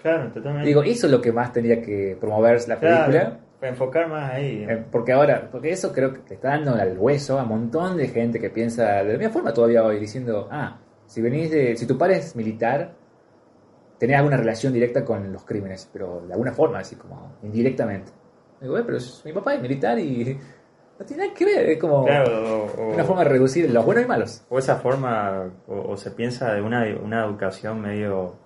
[0.00, 3.06] claro totalmente Digo, eso es lo que más tendría que promover la película.
[3.10, 6.74] Claro, para enfocar más ahí eh, Porque ahora, porque eso creo que le está dando
[6.74, 10.00] al hueso a un montón de gente que piensa de la misma forma todavía hoy,
[10.00, 12.92] diciendo, ah, si venís de, si tu padre es militar,
[13.98, 18.10] tenés alguna relación directa con los crímenes, pero de alguna forma, así como indirectamente.
[18.60, 20.38] Digo, "Eh, pero es- mi papá es militar y
[21.02, 23.84] no tiene nada que ver, es como claro o, o- una forma de reducir los
[23.84, 24.42] buenos y malos.
[24.48, 28.36] o esa forma o, o se piensa de una, una educación medio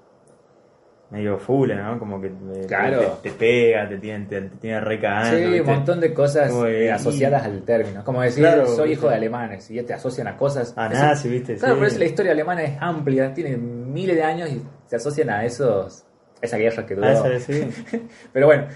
[1.09, 1.99] medio full ¿no?
[2.01, 2.99] como que eh, Claro.
[3.23, 6.91] te, te pega te tiene te, te tiene recagando Sí, un montón de cosas eh,
[6.91, 8.03] asociadas al término.
[8.05, 10.75] Como decir, Claro, soy hijo de alemanes y ya te asocian a cosas.
[10.77, 11.81] a Eso- nazi viste Claro, Sí.
[11.81, 15.45] pero es la historia alemana es amplia, tiene miles de años y se asocian a
[15.45, 16.05] esos
[16.43, 17.07] esa guerra que duró.
[17.07, 17.69] Ah, sí.
[18.33, 18.67] Pero bueno,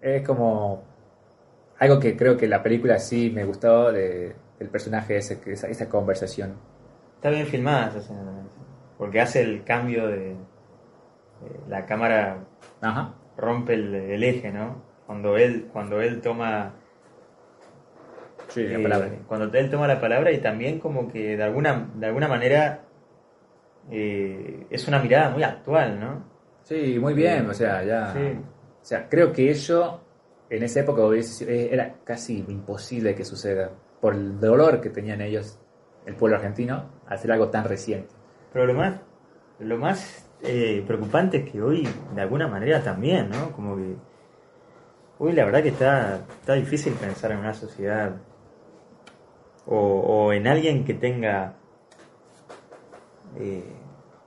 [0.00, 0.84] es como
[1.84, 5.68] algo que creo que la película sí me gustó de, del personaje ese, que esa,
[5.68, 6.54] esa conversación.
[7.16, 8.14] está bien filmada esa
[8.98, 10.36] porque hace el cambio de, de
[11.68, 12.44] la cámara
[12.80, 13.14] Ajá.
[13.36, 16.72] rompe el, el eje no cuando él cuando él toma
[18.48, 19.08] Sí, la Eh, palabra.
[19.26, 22.82] cuando él toma la palabra y también como que de alguna, de alguna manera
[23.90, 26.22] eh, es una mirada muy actual, ¿no?
[26.62, 28.12] Sí, muy bien, o sea, ya.
[28.12, 28.20] Sí.
[28.20, 30.03] O sea, creo que eso
[30.50, 33.70] en esa época eh, era casi imposible que suceda
[34.00, 35.58] por el dolor que tenían ellos,
[36.06, 38.14] el pueblo argentino, hacer algo tan reciente.
[38.52, 39.00] Pero lo más,
[39.58, 43.52] lo más eh, preocupante es que hoy de alguna manera también, ¿no?
[43.52, 43.96] Como que
[45.18, 48.16] Uy, la verdad que está, está difícil pensar en una sociedad
[49.66, 51.54] o, en alguien que tenga
[53.38, 53.64] eh,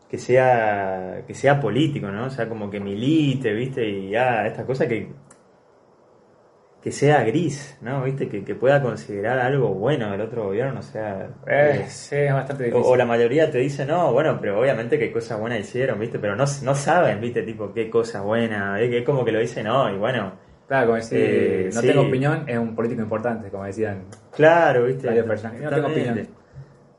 [0.09, 2.25] que sea que sea político, ¿no?
[2.25, 3.87] O sea, como que milite, ¿viste?
[3.87, 5.11] Y ya, esta cosa que
[6.87, 8.01] que sea gris, ¿no?
[8.01, 8.29] ¿Viste?
[8.29, 11.27] Que, que pueda considerar algo bueno del otro gobierno, o sea...
[11.45, 12.85] Eh, eh, sí, es bastante difícil.
[12.85, 16.17] o la mayoría te dice, no, bueno, pero obviamente qué cosas buenas hicieron, ¿viste?
[16.17, 17.41] Pero no, no saben, ¿viste?
[17.43, 20.31] Tipo, qué cosa buena, es, es como que lo dicen, no, y bueno,
[20.65, 21.87] Claro, como decir, Eh, no sí.
[21.87, 24.05] tengo opinión, es un político importante, como decían.
[24.33, 25.07] claro, ¿viste?
[25.11, 26.25] No tengo opinión.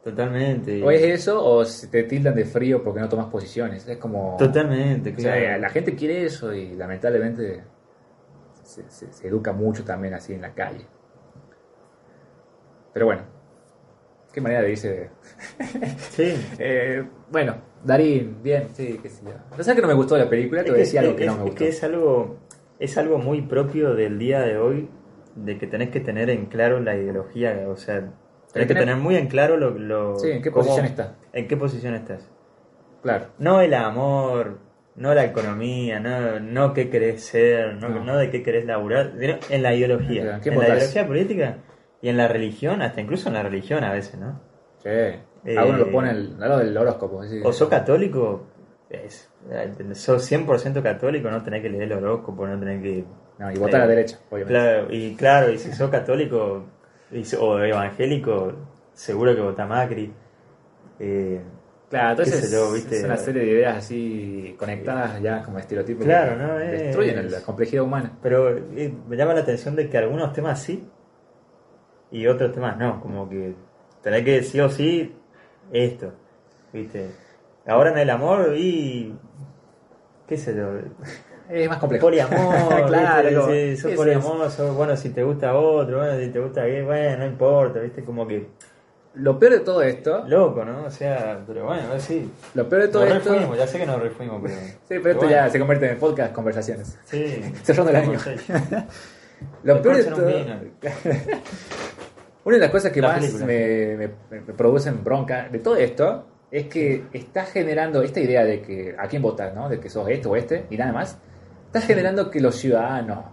[0.05, 0.83] Totalmente.
[0.83, 3.89] O es eso, o te tildan de frío porque no tomas posiciones.
[3.89, 4.37] Es como.
[4.39, 5.61] Totalmente, O sea, claro.
[5.63, 7.63] la gente quiere eso y lamentablemente
[8.69, 10.87] se, se- se educa mucho también así en la calle.
[12.93, 13.23] Pero bueno,
[14.33, 15.11] qué manera de irse.
[16.11, 16.35] Sí.
[16.59, 19.33] Eh, bueno, Darín, bien, sí, qué sé yo.
[19.57, 21.33] No sé que no me gustó la película, te voy a decir algo que no
[21.33, 21.59] me es gustó.
[21.59, 22.37] que es algo,
[22.79, 24.89] es algo muy propio del día de hoy,
[25.37, 28.11] de que tenés que tener en claro la ideología, o sea,
[28.53, 29.71] tenés que tener- muy en claro lo...
[29.71, 31.17] lo Sí, en qué cómo- posición está.
[31.33, 32.29] En qué posición estás.
[33.03, 33.27] Claro.
[33.39, 34.59] No el amor,
[34.99, 38.05] no la economía, no, no qué querés ser, no, No.
[38.05, 40.41] no de qué querés laburar, sino en la ideología.
[40.45, 41.57] ¿En la ideología política
[42.03, 44.41] y en la religión, hasta incluso en la religión a veces, ¿no?
[44.83, 44.89] Sí.
[45.45, 47.23] Eh, a uno lo pone al al lado del horóscopo.
[47.45, 48.47] O sos católico,
[48.91, 53.05] es, eh, sos 100% católico, no tenés que leer el horóscopo, no tenés que...
[53.39, 54.53] No, y votar a la Eh, derecha, obviamente.
[54.61, 56.65] Claro, y claro, y si sos católico
[57.13, 58.53] y o evangélico,
[58.93, 60.13] seguro que vota Macri.
[60.99, 61.41] Eh,
[61.91, 62.99] Claro, entonces yo, ¿viste?
[62.99, 66.61] es una serie de ideas así conectadas ya como estereotipos Claro, que ¿no?
[66.61, 68.13] Es- destruyen la complejidad humana.
[68.23, 70.87] pero eh, me llama la atención de que algunos temas sí
[72.11, 73.55] y otros temas no, como que
[74.03, 75.15] tenés que sí o sí
[75.73, 76.13] esto,
[76.73, 77.07] ¿viste?
[77.67, 79.15] Ahora en el amor y...
[80.27, 80.69] qué sé yo,
[81.51, 82.07] Es más complejo.
[82.07, 86.65] poliamor, claro, Sí, sos poliamor, sos- bueno, si te gusta otro, bueno, si te gusta
[86.65, 88.05] gay, bueno, no importa, ¿viste?
[88.05, 88.49] Como que
[89.15, 90.85] Lo peor de todo esto, loco, ¿no?
[90.85, 92.31] O sea, pero bueno, sí.
[92.55, 94.55] lo peor de todo Nos esto, refuimos, ya sé que nos refuimos, pero...
[94.61, 96.99] sí, pero esto bueno, ya se convierte en podcast conversaciones.
[97.05, 97.43] Sí.
[97.63, 98.19] Cerrando el año.
[99.63, 100.73] Lo peor de Después todo, un
[102.45, 106.27] una de las cosas que La más me, me- me producen bronca de todo esto
[106.51, 109.69] es que está generando esta idea de que a quién votar, ¿no?
[109.69, 111.19] De que sos este o este y nada más.
[111.67, 113.27] Está generando que los ciudadanos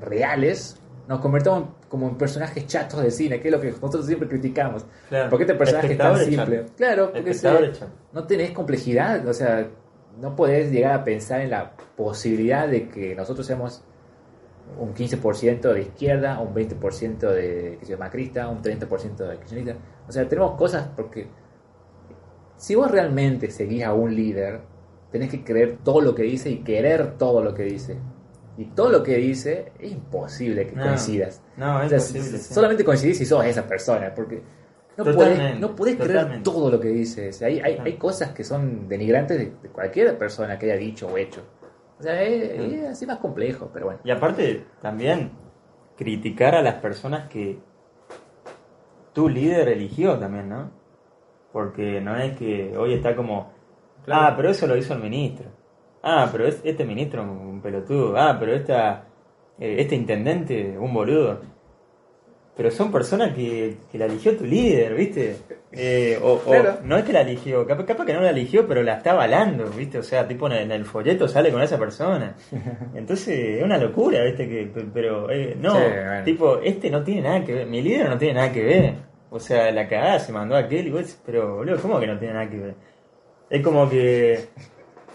[0.00, 4.28] reales nos convertamos como en personajes chatos de cine, que es lo que nosotros siempre
[4.28, 4.86] criticamos.
[5.08, 5.30] Claro.
[5.30, 6.66] Porque este personaje es tan simple.
[6.76, 7.48] Claro, porque se-
[8.12, 9.68] no tenés complejidad, o sea,
[10.20, 13.82] no podés llegar a pensar en la posibilidad de que nosotros seamos
[14.78, 19.74] un 15% de izquierda, un 20% de que sea macrista, un 30% de kirchnerista.
[20.08, 21.26] O sea, tenemos cosas porque
[22.56, 24.60] si vos realmente seguís a un líder,
[25.10, 27.96] tenés que creer todo lo que dice y querer todo lo que dice.
[28.56, 30.82] Y todo lo que dice es imposible que No.
[30.84, 31.42] coincidas.
[31.56, 32.38] No, O es sea, imposible.
[32.38, 32.54] sí.
[32.54, 34.42] solamente coincidís si sos esa persona, porque
[34.96, 37.30] no Totalmente, podés, no podés creer todo lo que dice.
[37.30, 40.78] O sea, hay, hay, hay cosas que son denigrantes de, de cualquier persona que haya
[40.78, 41.40] dicho o hecho.
[41.98, 42.74] O sea, es, Mm.
[42.74, 44.00] es así más complejo, pero bueno.
[44.04, 45.30] Y aparte, también
[45.96, 47.58] criticar a las personas que
[49.12, 50.70] tu líder eligió también, ¿no?
[51.52, 53.52] Porque no es que hoy está como,
[54.04, 54.22] Claro.
[54.26, 55.46] ah, pero eso lo hizo el ministro.
[56.02, 58.16] Ah, pero es- este ministro un pelotudo.
[58.16, 59.04] Ah, pero esta,
[59.58, 61.40] eh, este intendente un boludo.
[62.54, 65.36] Pero son personas que, que la eligió tu líder, ¿viste?
[65.72, 66.80] Eh, o, o Claro.
[66.84, 69.64] no es que la eligió, capaz, capaz que no la eligió, pero la está avalando,
[69.70, 69.98] ¿viste?
[69.98, 72.34] O sea, tipo en el, en el folleto sale con esa persona.
[72.94, 73.28] Entonces
[73.58, 74.46] es una locura, ¿viste?
[74.46, 76.24] Que, pe- pero eh, no, Sí, bueno.
[76.24, 78.94] tipo, este no tiene nada que ver, mi líder no tiene nada que ver.
[79.30, 82.18] O sea, la cagada se mandó a aquel y vos pero boludo, ¿cómo que no
[82.18, 82.74] tiene nada que ver?
[83.48, 84.40] Es como que,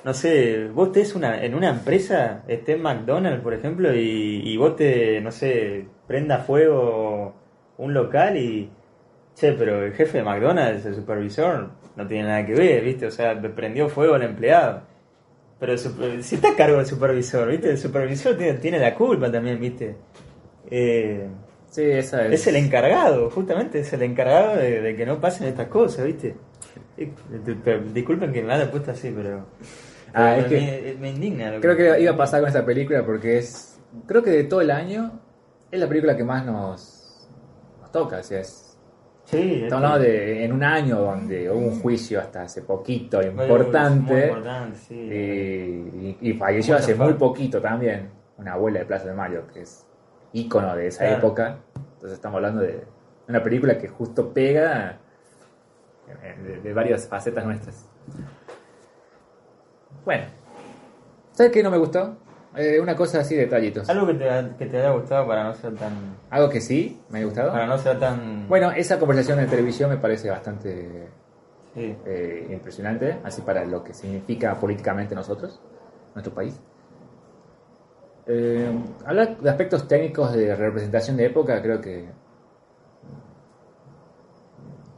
[0.08, 4.56] no sé, vos estés una, en una empresa, estés en McDonald's, por ejemplo, y, y
[4.56, 7.36] vos te, no sé, prenda fuego
[7.78, 8.70] un local y,
[9.36, 13.06] che, pero el jefe de McDonald's, el supervisor, no tiene nada que ver, ¿viste?
[13.06, 14.84] O sea, prendió fuego al empleado.
[15.60, 17.72] Pero el super- si está a cargo del supervisor, ¿viste?
[17.72, 19.94] El supervisor tiene, tiene la culpa también, ¿viste?
[20.72, 21.28] Eh,
[21.70, 22.34] Sí, esa es.
[22.34, 26.34] es el encargado, justamente, es el encargado de, de que no pasen estas cosas, ¿viste?
[26.98, 27.12] Eh,
[27.94, 29.46] Disculpen que me haya puesto así, pero.
[30.14, 31.52] Ah, es me, me indigna.
[31.52, 33.80] lo Creo que iba a pasar con esta película porque es.
[34.06, 35.20] Creo que de todo el año
[35.72, 37.28] es la película que más nos,
[37.82, 38.18] nos toca.
[38.20, 38.64] O sea, es,
[39.26, 43.28] Sí, estamos hablando de en un año donde hubo un juicio hasta hace poquito Muy
[43.28, 44.28] importante.
[44.28, 44.96] importante, sí.
[44.96, 48.10] y, y- y falleció hace muy poquito también.
[48.38, 49.86] Una abuela de Plaza de Mayo, que es
[50.32, 51.18] ícono de esa Claro.
[51.18, 51.58] época.
[51.96, 52.86] Entonces estamos hablando de
[53.28, 54.98] una película que justo pega
[56.24, 57.90] eh, de, de varias facetas nuestras.
[60.08, 60.24] Bueno,
[61.34, 62.16] ¿sabes qué no me gustó?
[62.56, 63.90] Eh, una cosa así, detallitos.
[63.90, 64.26] Algo que te,
[64.58, 66.16] que te haya gustado para no ser tan...
[66.30, 67.52] Algo que sí, me ha gustado.
[67.52, 68.48] Para no ser tan...
[68.48, 71.10] Bueno, esa conversación en televisión me parece bastante
[71.74, 71.94] Sí.
[72.06, 75.60] eh, impresionante, así para lo que significa políticamente nosotros,
[76.16, 76.58] nuestro país.
[78.28, 78.72] Eh,
[79.06, 82.06] hablar de aspectos técnicos de representación de época, creo que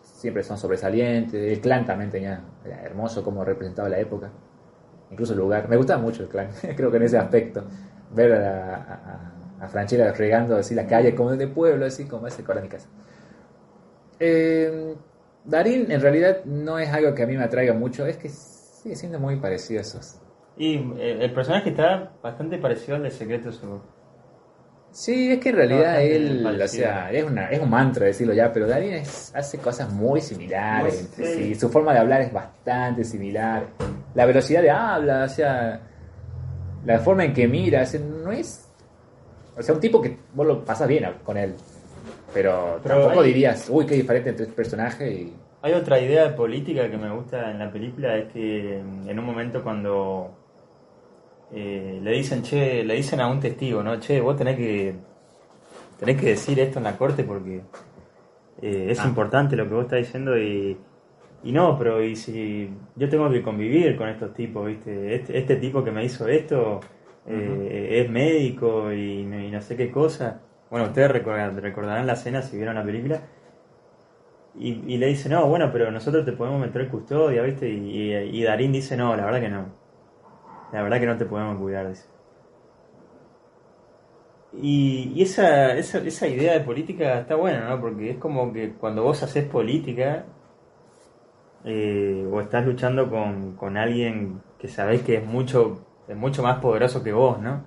[0.03, 1.33] siempre son sobresalientes.
[1.51, 4.29] El clan también tenía, era hermoso como representaba la época,
[5.11, 5.67] incluso el lugar.
[5.69, 7.63] Me gustaba mucho el clan, creo que en ese aspecto,
[8.13, 12.43] ver a, a, a Franchella regando así la calle como de pueblo, así como ese
[12.43, 12.87] cora mi casa.
[14.19, 14.95] Eh,
[15.45, 18.95] Darín en realidad no es algo que a mí me atraiga mucho, es que sigue
[18.95, 20.19] siendo muy parecido esos.
[20.57, 23.98] Y eh, el personaje está bastante parecido al de Secreto Seguro.
[24.91, 28.51] Sí, es que en realidad él, o sea, es, una, es un mantra decirlo ya,
[28.51, 31.53] pero Darín es- hace cosas muy similares Muy- entre sí.
[31.53, 31.55] sí.
[31.55, 33.67] Su forma de hablar es bastante similar.
[34.15, 35.81] La velocidad de habla, o sea,
[36.85, 38.65] la forma en que mira, o sea, no es.
[39.57, 41.53] O sea, un tipo que vos lo pasas bien con él,
[42.33, 45.35] pero, Pero tampoco hay- dirías, uy, qué diferente entre este personaje y.
[45.61, 49.25] Hay otra idea de política que me gusta en la película, es que en un
[49.25, 50.38] momento cuando
[51.53, 53.99] eh, le dicen, che, le dicen a un testigo, ¿no?
[53.99, 54.93] Che, vos tenés que,
[55.99, 57.61] tenés que decir esto en la corte porque
[58.61, 59.07] eh, es Ah.
[59.07, 60.77] importante lo que vos estás diciendo y,
[61.43, 65.15] y no, pero y si yo tengo que convivir con estos tipos, ¿viste?
[65.15, 66.79] Este, este tipo que me hizo esto
[67.25, 70.41] eh, es médico y, no- y no sé qué cosa.
[70.69, 73.21] Bueno, ustedes recordarán, recordarán la escena si vieron la película.
[74.55, 77.69] Y, y le dice, no, bueno, pero nosotros te podemos meter en custodia, ¿viste?
[77.69, 79.65] Y, y, y Darín dice, no, la verdad que no.
[80.71, 82.07] La verdad que no te podemos cuidar, dice.
[84.51, 87.79] Y, y esa, esa, esa idea de política está buena, ¿no?
[87.81, 90.25] Porque es como que cuando vos haces política,
[91.63, 96.59] eh, o estás luchando con, con alguien que sabés que es mucho, es mucho más
[96.59, 97.63] poderoso que vos, ¿no?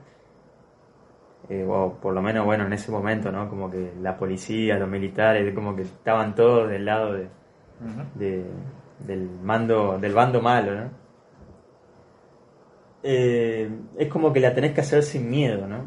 [1.49, 3.49] Eh, o por lo menos, bueno, en ese momento, ¿no?
[3.49, 7.29] Como que la policía, los militares, como que estaban todos del lado de,
[8.15, 8.47] de-
[8.99, 10.91] del mando, del bando malo, ¿no?
[13.03, 15.85] Eh, es como que la tenés que hacer sin miedo, ¿no?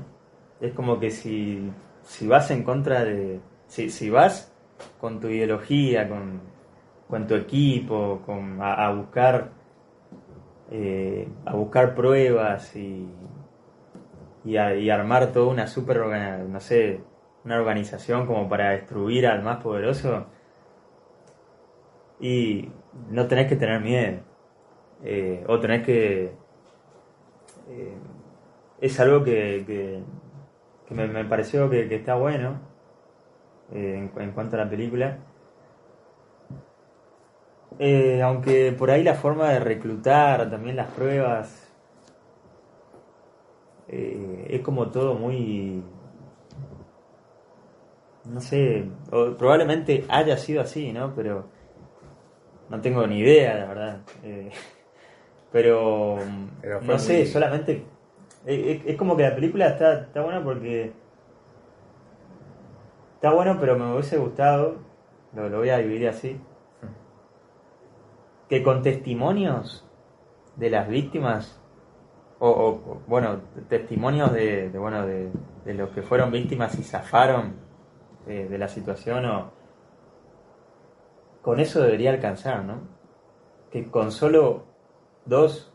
[0.62, 1.72] Es como que si,
[2.04, 3.40] si vas en contra de...
[3.68, 4.54] Si, si vas
[5.00, 6.42] con tu ideología, con,
[7.10, 9.52] con tu equipo, con, a, buscar
[10.72, 13.08] eh, a buscar pruebas y,
[14.44, 15.98] y, a- y armar toda una super,
[16.48, 17.02] no sé,
[17.44, 20.26] una organización como para destruir al más poderoso
[22.20, 22.70] y
[23.10, 24.20] no tenés que tener miedo
[25.04, 26.32] Eh, o tenés que
[27.68, 27.98] eh,
[28.82, 30.04] es algo que,
[30.90, 32.60] me, pareció que, está bueno
[33.74, 35.18] eh, en, cuanto a la película.
[37.80, 41.62] Eh, aunque por ahí la forma de reclutar también las pruebas
[43.88, 45.84] es como todo muy
[48.26, 51.48] no sé probablemente haya sido así no pero
[52.70, 54.02] no tengo ni idea la verdad
[55.56, 56.18] pero,
[56.82, 57.86] no sé muy- solamente
[58.46, 60.92] es, es como que la película está, está buena porque
[63.14, 64.80] está bueno pero me hubiese gustado
[65.34, 66.42] lo, lo voy a dividir así
[68.50, 69.90] que con testimonios
[70.58, 71.58] de las víctimas
[72.40, 73.40] o, bueno
[73.70, 75.32] testimonios de, de, bueno de,
[75.64, 77.54] de los que fueron víctimas y zafaron
[78.28, 79.52] eh, de la situación o
[81.42, 82.82] con eso debería alcanzar no
[83.72, 84.75] que con solo
[85.26, 85.72] dos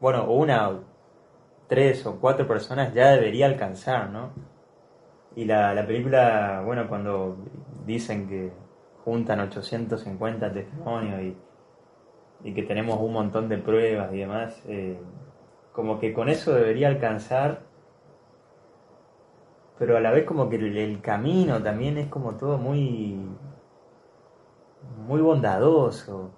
[0.00, 0.84] bueno una o
[1.68, 4.30] tres o cuatro personas ya debería alcanzar no
[5.36, 7.36] y la, la película bueno cuando
[7.86, 8.52] dicen que
[9.04, 11.36] juntan 850 testimonios y
[12.44, 14.98] y que tenemos un montón de pruebas y demás, eh,
[15.72, 17.62] como que con eso debería alcanzar,
[19.78, 23.18] pero a la vez como que el camino también es como todo muy,
[25.06, 26.30] muy bondadoso,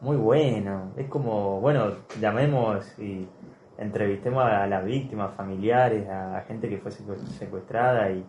[0.00, 3.26] muy bueno, es como, bueno, llamemos y
[3.78, 8.24] entrevistemos a las víctimas, familiares, a, gente que fue secu- secuestrada y,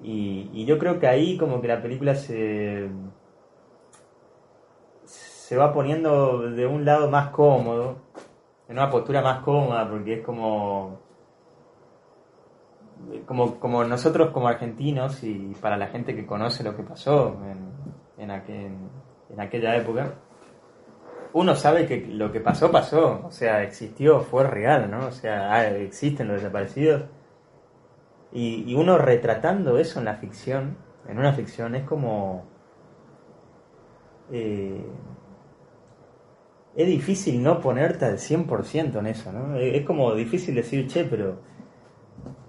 [0.00, 2.88] y, y yo creo que ahí como que la película se
[5.04, 7.96] se va poniendo de un lado más cómodo,
[8.68, 10.98] en una postura más cómoda, porque es como,
[13.26, 18.22] como, como nosotros como argentinos y para la gente que conoce lo que pasó en,
[18.22, 18.88] en, aquel-
[19.32, 20.14] en aquella época,
[21.32, 25.06] uno sabe que lo que pasó, pasó, o sea, existió, fue real, ¿no?
[25.06, 27.04] O sea, ah, existen los desaparecidos.
[28.32, 30.76] Y, y uno retratando eso en la ficción,
[31.08, 32.44] en una ficción, es como...
[34.30, 34.84] eh,
[36.74, 39.56] es difícil no ponerte al 100% en eso, ¿no?
[39.56, 41.40] Es, como difícil decir, che, pero,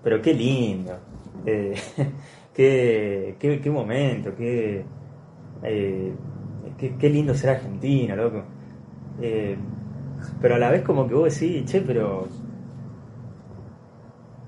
[0.01, 0.97] pero qué lindo,
[1.45, 1.73] eh,
[2.53, 4.85] qué, qué, qué momento, qué,
[5.63, 6.13] eh,
[6.77, 8.43] qué, qué lindo ser argentino, loco.
[9.21, 9.57] Eh,
[10.41, 12.27] pero a la vez como que vos decís, che, pero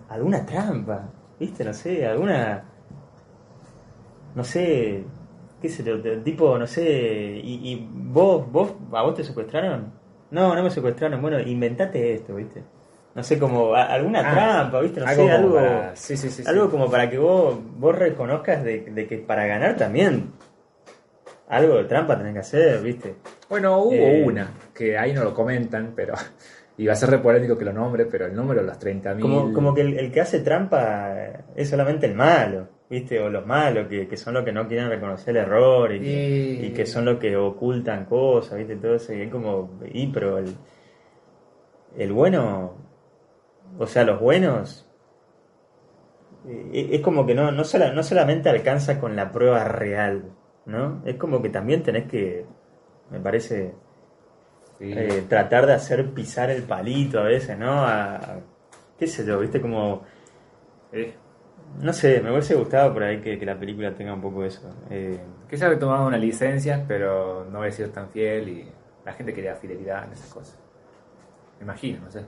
[0.09, 1.09] alguna trampa,
[1.39, 1.63] ¿viste?
[1.63, 2.63] No sé, alguna,
[4.35, 5.03] no sé,
[5.61, 9.91] qué sé yo, tipo, no sé, y, y vos, vos, a vos te secuestraron?
[10.31, 12.63] No, no me secuestraron, bueno, inventate esto, ¿viste?
[13.15, 14.99] No sé, como alguna Ah, trampa, ¿viste?
[14.99, 16.43] No algo sé, algo, para- sí, sí, sí.
[16.45, 20.31] algo como para que vos, vos reconozcas de, de que para ganar también
[21.47, 23.15] algo de trampa tenés que hacer, ¿viste?
[23.49, 26.13] Bueno, hubo Eh, una, que ahí no lo comentan, pero.
[26.77, 29.21] Y va a ser re polémico que lo nombre, pero el número de los 30.000.
[29.21, 31.15] Como, como que el, el que hace trampa
[31.55, 33.17] es solamente el malo, ¿viste?
[33.21, 36.05] O los malos, que, que son los que no quieren reconocer el error y, que-
[36.61, 38.75] Y- y que son los que ocultan cosas, ¿viste?
[38.75, 40.53] Todo eso, y es como, y pero el,
[41.97, 42.73] el bueno,
[43.79, 44.85] o sea, los buenos,
[46.73, 50.23] eh, es como que no, no, sola- no solamente alcanza con la prueba real,
[50.65, 51.01] ¿no?
[51.05, 52.45] Es como que también tenés que,
[53.11, 53.73] me parece,
[54.77, 54.91] Sí.
[54.93, 57.71] eh, tratar de hacer pisar el palito a veces, ¿no?
[57.71, 58.39] A, a-
[58.99, 60.03] qué sé yo, viste como...
[60.91, 61.13] Eh,
[61.81, 64.69] No sé, me hubiese gustado por ahí que, que la película tenga un poco eso.
[64.89, 68.71] Eh, que se había tomado una licencia, pero no había sido tan fiel y
[69.05, 70.57] la gente quería fidelidad en esas cosas.
[71.59, 72.25] Me imagino, no sé.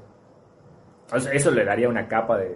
[1.34, 2.50] Eso le daría una capa de,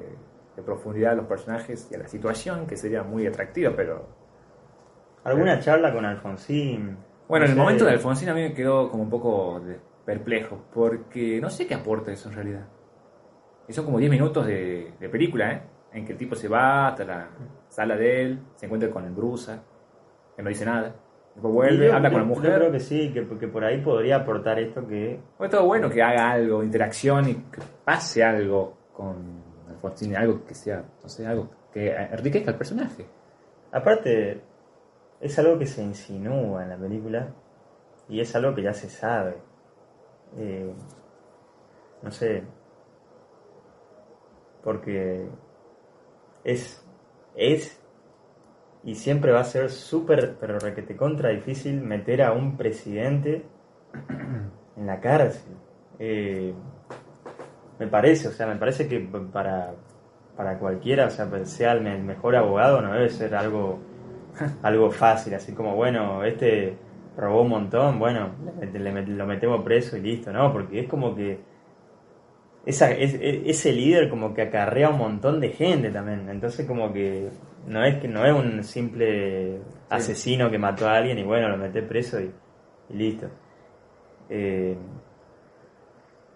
[0.56, 4.08] de profundidad a los personajes y a la situación que sería muy atractiva, pero
[5.24, 6.98] ¿Alguna charla con Alfonsín?
[7.28, 7.66] Bueno, en el No sé.
[7.66, 9.62] momento de Alfonsín a mí me quedó como un poco
[10.06, 12.66] perplejo, porque no sé qué aporta eso en realidad.
[13.68, 15.62] Y son como 10 minutos de, de película, ¿eh?
[15.94, 17.28] En que el tipo se va hasta la
[17.70, 19.62] sala de él, se encuentra con el Brusa,
[20.36, 20.96] que no dice nada.
[21.36, 22.52] Después vuelve, yo- habla con la mujer.
[22.52, 25.20] Yo creo que sí, que, que por ahí podría aportar esto que...
[25.38, 30.56] Fue todo bueno que haga algo, interacción y que pase algo con Alfonsín, algo que
[30.56, 33.06] sea, no sé, algo que enriquezca al personaje.
[33.72, 34.42] Aparte,
[35.22, 37.34] es algo que se insinúa en la película
[38.10, 39.38] y es algo que ya se sabe.
[40.38, 40.74] Eh,
[42.02, 42.44] no sé.
[44.64, 45.28] Porque
[46.44, 46.84] es,
[47.36, 47.82] es
[48.84, 53.44] y siempre va a ser súper, pero requete contra difícil meter a un presidente
[54.76, 55.56] en la cárcel.
[56.00, 56.54] Eh,
[57.78, 59.74] me parece, o sea, me parece que para,
[60.36, 63.80] para cualquiera, o sea, sea el mejor abogado, no debe ser algo,
[64.62, 66.78] algo fácil, así como, bueno, este
[67.18, 68.32] robó un montón, bueno,
[68.62, 70.52] le le lo metemos preso y listo, ¿no?
[70.54, 71.40] Porque es como que
[72.66, 76.94] esa, es- es- ese líder como que acarrea un montón de gente también, entonces como
[76.94, 77.30] que
[77.68, 79.60] no es que no es un simple
[79.90, 82.32] asesino que mató a alguien y bueno, lo mete preso y,
[82.90, 83.28] y listo.
[84.30, 84.78] Eh,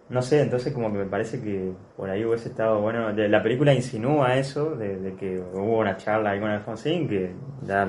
[0.09, 3.11] no sé, entonces como que me parece que por ahí hubiese estado bueno.
[3.11, 7.33] la película insinúa eso, de, de que hubo una charla ahí con Alfonsín, que
[7.63, 7.87] ya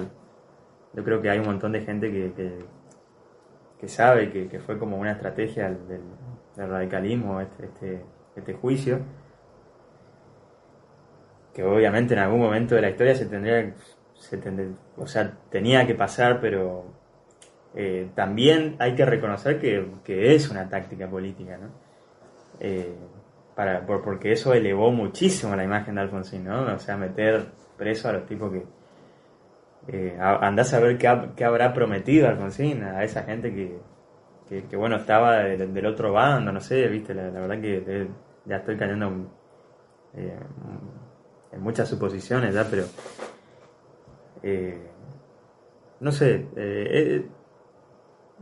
[0.95, 2.33] yo creo que hay un montón de gente que,
[3.79, 6.03] que, sabe que, que fue como una estrategia del, del-
[6.57, 9.01] del radicalismo este, este, este juicio.
[11.55, 13.75] Que obviamente en algún momento de la historia se tendría,
[14.15, 16.85] se tendría- o sea, tenía que pasar, pero
[17.75, 21.69] eh, también hay que reconocer que, que es una táctica política, ¿no?
[22.61, 22.95] Eh,
[23.55, 26.63] para, por- porque eso elevó muchísimo la imagen de Alfonsín, ¿no?
[26.75, 27.47] O sea, meter
[27.77, 28.65] preso a los tipos que...
[29.89, 33.79] Eh, andás a ver qué, ha- qué habrá prometido Alfonsín a esa gente que,
[34.69, 38.09] que, bueno, estaba del, otro bando, no sé, viste, la, verdad que
[38.45, 39.29] ya estoy cayendo en,
[40.15, 40.39] eh,
[41.53, 42.85] en muchas suposiciones ya, pero...
[44.43, 44.79] eh,
[46.01, 47.25] no sé, eh,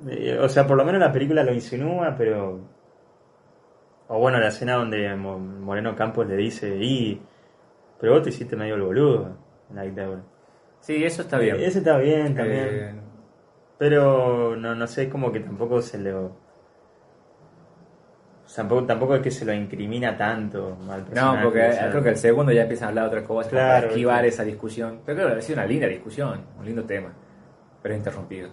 [0.09, 2.74] eh, o sea, por lo menos la película lo insinúa, pero...
[4.09, 7.21] O bueno, la escena donde Mo- Moreno Campos le dice, y...
[7.99, 9.37] Pero vos te hiciste medio el boludo
[9.71, 10.23] en la dictadura.
[10.81, 11.57] Sí, eso está bien.
[11.57, 12.69] Ese está bien también.
[12.69, 12.95] Eh,
[13.79, 16.37] Pero no, no sé, es como que tampoco se lo.
[18.55, 21.43] Tampoco, tampoco es que se lo incrimina tanto al No, personaje.
[21.45, 23.61] porque o sea, creo que el segundo ya empieza a hablar de otra cosa como
[23.63, 25.01] Claro, para esquivar esa discusión.
[25.07, 27.13] Pero claro, ha sido una linda discusión, un lindo tema,
[27.83, 28.51] pero interrumpido.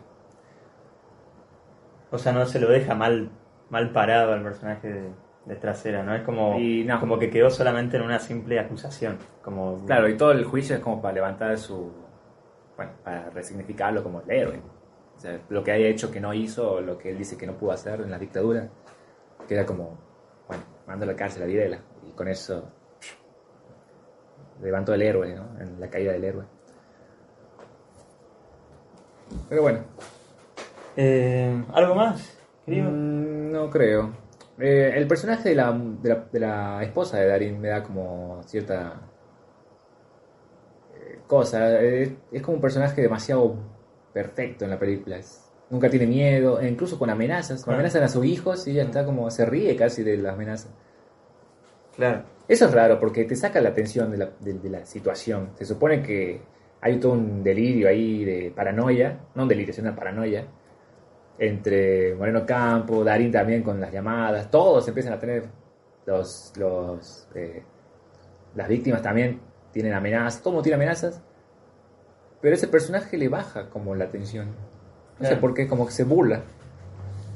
[2.10, 3.30] O sea, no se lo deja mal,
[3.70, 5.10] mal parado al personaje de,
[5.46, 6.14] de trasera, ¿no?
[6.16, 7.00] Es como, Y no.
[7.00, 9.18] como que quedó solamente en una simple acusación.
[9.42, 11.92] Como, Claro, y todo el juicio es como para levantar su.
[12.78, 14.62] Bueno, para resignificarlo como el héroe.
[15.18, 17.46] O sea, lo que haya hecho que no hizo, o lo que él dice que
[17.48, 18.70] no pudo hacer en la dictadura,
[19.48, 19.98] queda como,
[20.48, 21.80] bueno, mando a la cárcel a Videla.
[22.08, 22.70] Y con eso
[24.62, 25.60] levantó el héroe, ¿no?
[25.60, 26.46] En la caída del héroe.
[29.50, 29.80] Pero bueno,
[30.98, 32.90] Eh, ¿Algo más, querido?
[32.92, 34.12] Mm, No creo.
[34.62, 38.42] Eh, el personaje de la, de, la, de la esposa de Darín me da como
[38.46, 39.02] cierta
[40.96, 41.82] eh, cosa.
[41.82, 43.56] Eh, es como un personaje demasiado
[44.14, 45.18] perfecto en la película.
[45.18, 47.64] Es- nunca tiene miedo, e incluso con amenazas.
[47.64, 47.80] Claro.
[47.80, 50.72] Amenazan a sus hijos y ella está como, se ríe casi de las amenazas.
[51.96, 52.24] Claro.
[52.48, 55.52] Eso es raro porque te saca la atención de la, de- de la situación.
[55.56, 56.42] Se supone que
[56.82, 60.46] hay todo un delirio ahí de paranoia, no un delirio, sino una paranoia,
[61.44, 65.46] entre Moreno Campo, Darín también con las llamadas, todos empiezan a tener,
[66.06, 67.64] los, los, eh,
[68.54, 69.40] las víctimas también
[69.72, 71.20] tienen amenazas, todo tiene amenazas,
[72.42, 74.50] pero ese personaje le baja como la atención.
[75.20, 76.42] No sé por qué, como que se burla.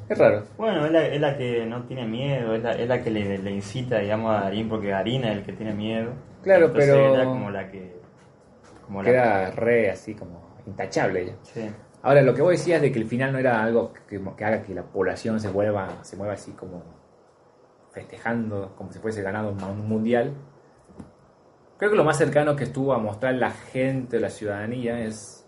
[0.07, 0.43] Es raro.
[0.57, 3.39] Bueno, es la, es la que no tiene miedo, es la, es la que le,
[3.39, 6.11] le incita, digamos, a Darín, porque Darín es el que tiene miedo.
[6.43, 7.95] Claro, Entonces pero- Era como la que.
[8.85, 11.33] Como la re así como intachable ella.
[11.41, 11.71] Sí.
[12.05, 14.61] Ahora, lo que vos decías de que el final no era algo que, que haga
[14.61, 16.83] que la población se vuelva, se mueva así como
[17.91, 20.33] festejando, como si fuese ganado un, un mundial.
[21.77, 25.45] Creo que lo más cercano que estuvo a mostrar la gente, la ciudadanía, es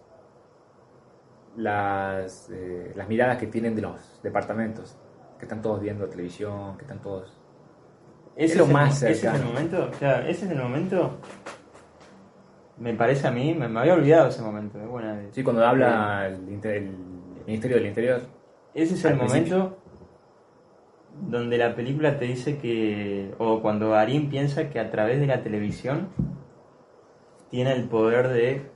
[1.55, 4.97] las, eh, las miradas que tienen de los departamentos,
[5.39, 7.37] que están todos viendo televisión, que están todos...
[8.35, 9.43] Ese Es lo más mo- Ese es cercano.
[9.43, 11.17] el momento, claro, ese es el momento.
[12.79, 14.79] Me parece a mí, me, me había olvidado ese momento.
[14.79, 15.19] Es buena.
[15.31, 16.95] Sí, cuando habla el, inter- el
[17.47, 18.21] Ministerio del Interior.
[18.73, 19.57] Ese es el principio.
[19.57, 19.77] momento
[21.19, 25.41] donde la película te dice que, o cuando Darín piensa que a través de la
[25.41, 26.09] televisión
[27.49, 28.69] tiene el poder de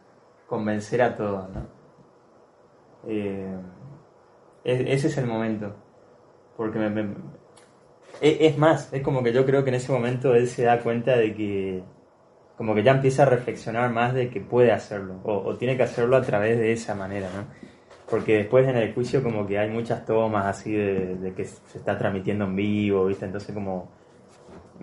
[0.47, 1.67] convencer a todos, ¿no?
[3.07, 3.55] Eh,
[4.63, 5.75] es- ese es el momento.
[6.57, 7.15] Porque me- me-
[8.21, 10.79] e- es más, es como que yo creo que en ese momento él se da
[10.79, 11.83] cuenta de que,
[12.61, 15.81] como que ya empieza a reflexionar más de que puede hacerlo, o, o tiene que
[15.81, 17.45] hacerlo a través de esa manera, ¿no?
[18.07, 21.79] Porque después en el juicio como que hay muchas tomas así de, de que se
[21.79, 23.25] está transmitiendo en vivo, ¿viste?
[23.25, 23.87] Entonces como,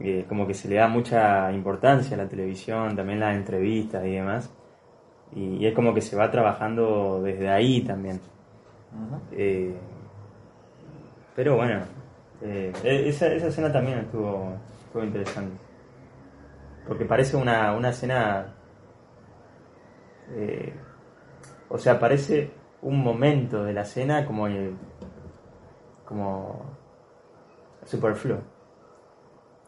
[0.01, 4.11] eh, como que se le da mucha importancia a la televisión, también las entrevistas y
[4.11, 4.51] demás.
[5.37, 8.19] Y, y es como que se va trabajando desde ahí también.
[9.31, 9.73] Eh,
[11.37, 11.83] pero bueno,
[12.43, 14.53] eh, e- esa, esa escena también estuvo,
[14.85, 15.68] estuvo interesante.
[16.89, 18.55] Porque parece una, una escena...
[20.31, 20.75] eh,
[21.69, 22.51] o sea, parece
[22.83, 24.49] un momento de la escena como...
[24.49, 24.73] eh,
[26.07, 26.65] como
[27.85, 28.39] superfluo.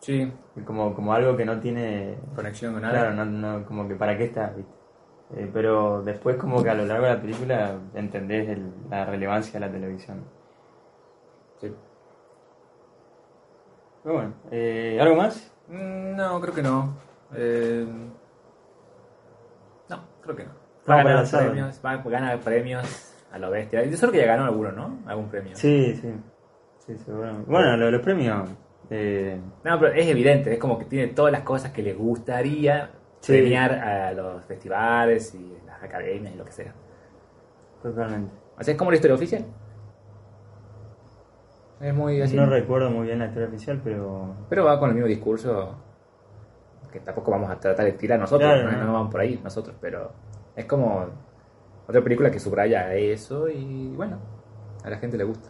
[0.00, 0.32] Sí,
[0.64, 2.16] Como, como algo que no tiene...
[2.34, 2.94] conexión con nada.
[2.94, 4.72] Claro, no, no, como que para qué está, ¿viste?
[5.36, 9.52] Eh, pero después como que a lo largo de la película entendés el- la relevancia
[9.60, 10.24] de la televisión.
[11.60, 11.72] Sí.
[14.02, 15.52] Pero bueno, eh, ¿algo más?
[15.68, 16.94] Mm, No, creo que no.
[17.34, 17.86] Eh,
[19.88, 20.50] no, creo que no.
[20.88, 23.84] Va a ganar premios, va a ganar premios a lo bestia.
[23.84, 24.98] Yo solo que ya ganó alguno, ¿no?
[25.06, 25.54] Algún premio.
[25.54, 26.12] Sí, sí.
[26.86, 27.50] Sí, seguramente.
[27.50, 28.48] Bueno, lo de los premios...
[28.88, 32.90] eh, No, pero es evidente, es como que tiene todas las cosas que le gustaría
[33.20, 33.32] Sí.
[33.32, 36.72] premiar a los festivales y las academias y lo que sea.
[37.82, 38.32] totalmente.
[38.58, 39.44] O sea, es como la historia oficial.
[41.80, 42.36] Es muy así.
[42.36, 44.34] No recuerdo muy bien la historia oficial, pero...
[44.48, 45.76] Pero va con el mismo discurso
[46.90, 48.78] que tampoco vamos a tratar de tirar nosotros, Claro, ¿no?
[48.78, 48.84] no.
[48.84, 50.12] no vamos por ahí nosotros, pero
[50.56, 51.06] es como
[51.86, 54.18] otra película que subraya eso y bueno,
[54.84, 55.48] a la gente le gusta.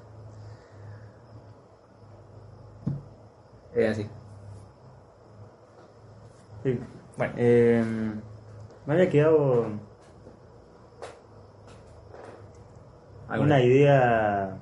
[3.74, 4.06] Es así.
[6.64, 6.78] Sí.
[7.16, 7.84] Bueno, Eh,
[8.86, 9.66] me había quedado
[13.28, 13.56] ¿alguna?
[13.56, 14.56] una idea.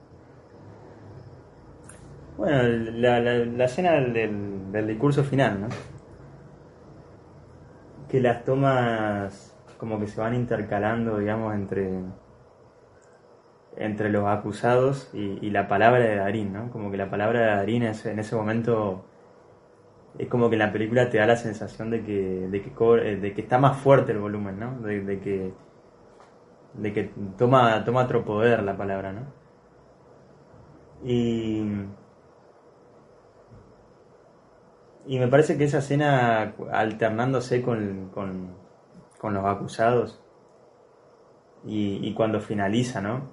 [2.36, 5.68] Bueno, la, la, la escena del, del discurso final, ¿no?
[8.08, 12.00] Que las tomas como que se van intercalando, digamos, entre
[13.76, 16.70] entre los acusados y, y la palabra de Darín, ¿no?
[16.70, 19.04] Como que la palabra de Darín es- en ese momento
[20.18, 22.12] es como que en la película te da la sensación de que,
[22.50, 22.70] de que,
[23.10, 24.78] eh, de que está más fuerte el volumen, ¿no?
[24.80, 25.52] De, de que,
[26.82, 27.02] de que
[27.40, 29.22] toma, toma otro poder la palabra, ¿no?
[31.04, 31.62] Y,
[35.08, 38.54] y me parece que esa escena alternándose con, con,
[39.18, 40.22] con los acusados
[41.64, 43.30] y, y cuando finaliza, ¿no?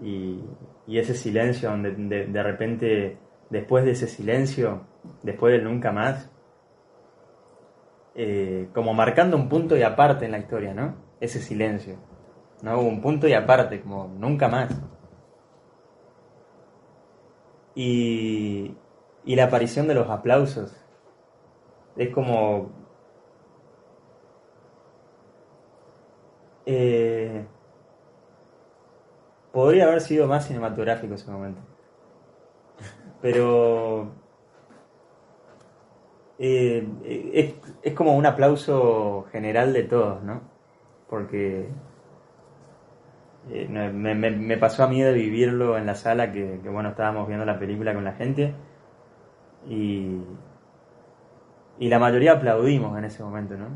[0.00, 0.42] Y,
[0.86, 3.18] y ese silencio donde de, de repente,
[3.50, 4.86] después de ese silencio,
[5.22, 6.30] después del nunca más,
[8.14, 10.94] eh, como marcando un punto y aparte en la historia, ¿no?
[11.20, 11.96] Ese silencio,
[12.62, 12.80] ¿no?
[12.80, 14.70] Un punto y aparte, como nunca más.
[17.74, 18.74] Y,
[19.24, 20.74] y la aparición de los aplausos
[21.96, 22.70] es como...
[26.66, 27.44] eh,
[29.52, 31.60] podría haber sido más cinematográfico ese momento.
[33.22, 34.12] Pero
[36.38, 36.86] eh,
[37.34, 40.42] es, es como un aplauso general de todos, ¿no?
[41.08, 41.68] Porque
[43.50, 46.90] eh, me, me- me pasó a mí de vivirlo en la sala que, que, bueno,
[46.90, 48.54] estábamos viendo la película con la gente
[49.68, 50.18] y,
[51.78, 53.68] y la mayoría aplaudimos en ese momento, ¿no?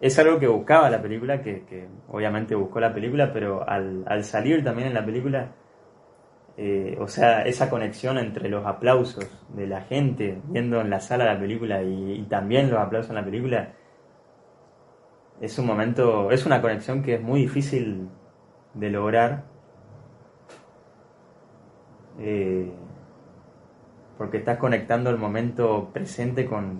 [0.00, 4.24] Es algo que buscaba la película, que, que obviamente buscó la película, pero al, al
[4.24, 5.52] salir también en la película,
[6.58, 11.26] eh, o sea, esa conexión entre los aplausos de la gente viendo en la sala
[11.26, 13.72] la película y, también los aplausos en la película,
[15.40, 18.08] es un momento, es una conexión que es muy difícil
[18.74, 19.44] de lograr.
[22.18, 22.72] eh,
[24.18, 26.78] porque estás conectando el momento presente con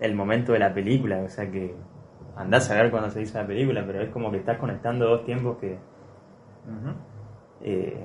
[0.00, 1.74] el momento de la película, o sea que
[2.36, 5.24] andás a ver cuando se dice la película, pero es como que estás conectando dos
[5.24, 5.78] tiempos que...
[7.62, 7.96] eh,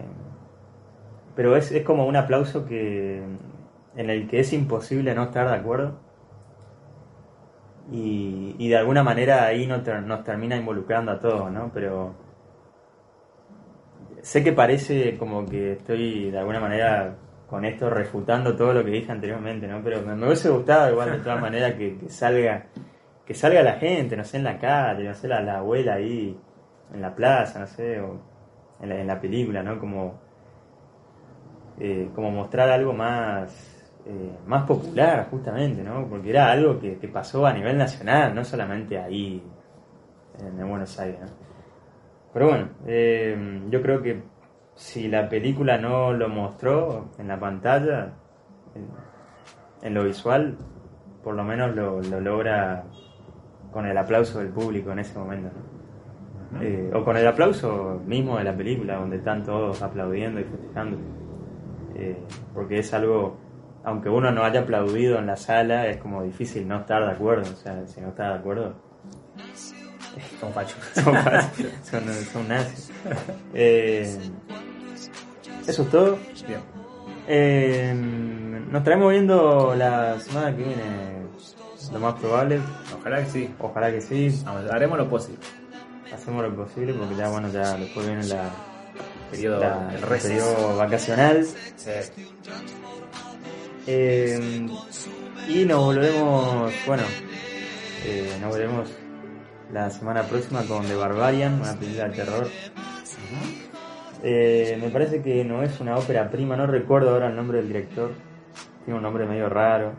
[1.36, 3.22] pero es, es como un aplauso que
[3.96, 5.94] en el que es imposible no estar de acuerdo
[7.92, 11.72] y, y de alguna manera ahí no ter- nos termina involucrando a todos, ¿no?
[11.74, 12.14] Pero
[14.22, 17.16] sé que parece como que estoy de alguna manera
[17.54, 19.80] con esto refutando todo lo que dije anteriormente, ¿no?
[19.84, 22.66] Pero me, hubiese gustado igual de todas maneras que, salga
[23.24, 26.36] que salga la gente, no sé, en la calle, no sé, la, la abuela ahí
[26.92, 28.20] en la plaza, no sé, o
[28.82, 29.78] en la, película, ¿no?
[29.78, 30.20] Como
[31.78, 36.08] eh, como mostrar algo más eh, más popular justamente, ¿no?
[36.10, 39.44] Porque era algo que, pasó a nivel nacional, no solamente ahí
[40.40, 41.28] en, en Buenos Aires, ¿no?
[42.34, 44.33] Pero bueno, eh, yo creo que
[44.76, 48.14] si la película no lo mostró en la pantalla,
[48.76, 48.88] en,
[49.82, 50.58] en lo visual,
[51.24, 52.84] por lo menos lo, lo logra
[53.72, 55.74] con el aplauso del público en ese momento, ¿no?
[56.62, 60.98] Eh, o con el aplauso mismo de la película, donde están todos aplaudiendo y festejando.
[61.96, 62.18] Eh,
[62.54, 63.38] porque es algo,
[63.84, 67.52] aunque uno no haya aplaudido en la sala, es como difícil no estar de acuerdo.
[67.52, 68.76] O sea, si no está de acuerdo,
[70.40, 70.78] Son fachos.
[70.94, 71.16] son,
[71.84, 72.92] son, son nazis.
[73.56, 74.18] Eh,
[75.68, 76.18] eso es todo.
[76.48, 76.60] Bien.
[77.28, 77.94] Eh,
[78.70, 81.24] nos estaremos viendo la semana que viene,
[81.92, 82.60] lo más probable.
[83.00, 83.50] Ojalá que sí.
[83.60, 84.42] Ojalá que sí.
[84.46, 85.40] Vamos, haremos lo posible.
[86.14, 88.50] Hacemos lo posible porque ya, bueno, ya después viene la,
[89.32, 91.48] Periodo, la- el periodo vacacional.
[91.88, 92.04] Eh,
[93.86, 94.68] Eh,
[95.50, 97.04] y nos volvemos, bueno,
[98.06, 98.90] eh, nos volvemos
[99.74, 102.48] la semana próxima con The Barbarian, una película de terror.
[104.24, 107.68] Eh, me parece que no es una ópera prima, no recuerdo ahora el nombre del
[107.68, 108.12] director,
[108.86, 109.92] tiene un nombre medio raro,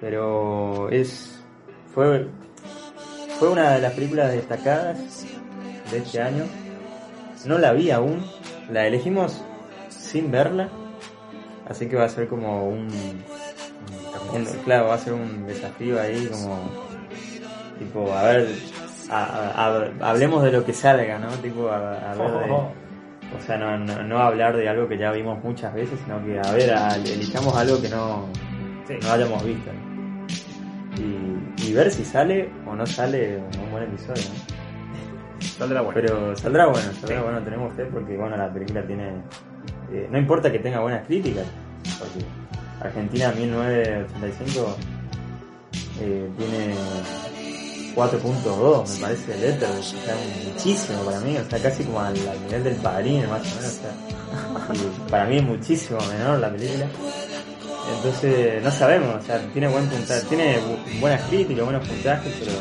[0.00, 1.42] pero es
[1.92, 2.26] fue
[3.38, 5.26] fue una de las películas destacadas
[5.90, 6.44] de este año.
[7.44, 8.24] No la vi aún,
[8.70, 9.42] la elegimos
[9.88, 10.68] sin verla,
[11.68, 12.86] así que va a ser como un,
[14.32, 16.56] un- claro, va a ser un desafío ahí como
[17.80, 18.48] tipo a ver
[19.10, 21.28] a- a- a- hablemos de lo que salga, ¿no?
[21.42, 22.46] Tipo a, a ver de-
[23.36, 26.38] o sea, no, no, no hablar de algo que ya vimos muchas veces, sino que,
[26.38, 28.26] a ver, a- elijamos algo que no,
[28.86, 28.94] Sí.
[29.02, 29.70] no hayamos visto.
[29.72, 29.92] ¿no?
[30.98, 34.52] Y, y ver si sale o no sale un buen episodio, ¿no?
[35.58, 36.00] Saldrá bueno.
[36.00, 37.22] Pero saldrá bueno, saldrá Sí.
[37.24, 39.08] bueno, tenemos fe porque, bueno, la película tiene...
[39.92, 41.46] eh, no importa que tenga buenas críticas,
[41.98, 42.24] porque
[42.80, 44.76] Argentina 1985
[46.00, 46.74] eh, tiene
[47.94, 53.28] 4.2, me parece, Letterboxd, sea, muchísimo para mí, sea, casi como al, nivel del padrino,
[53.28, 56.86] más o menos, o sea, y para mí es muchísimo menor la película.
[57.96, 62.52] Entonces, no sabemos, o sea, tiene buen puntaje, tiene bu- buenas críticas, buenos puntajes, pero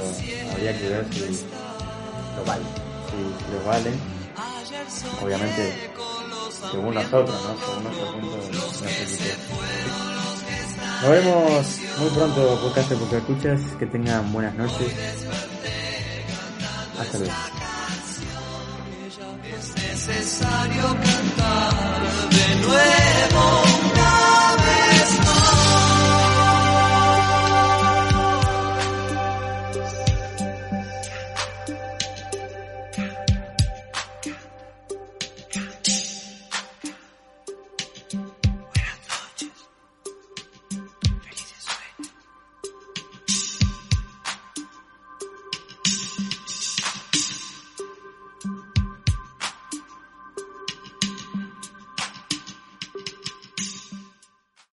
[0.51, 2.63] habría que ver si Lo vale.
[3.09, 3.93] si, los valen.
[5.23, 5.91] Obviamente,
[6.71, 7.65] según nosotros, ¿no?
[7.65, 9.35] Según nuestro punto de criterio.
[11.01, 13.59] Nos vemos muy pronto, podcast porque escuchas.
[13.79, 14.93] Que tengan buenas noches.
[16.99, 17.33] Hasta luego.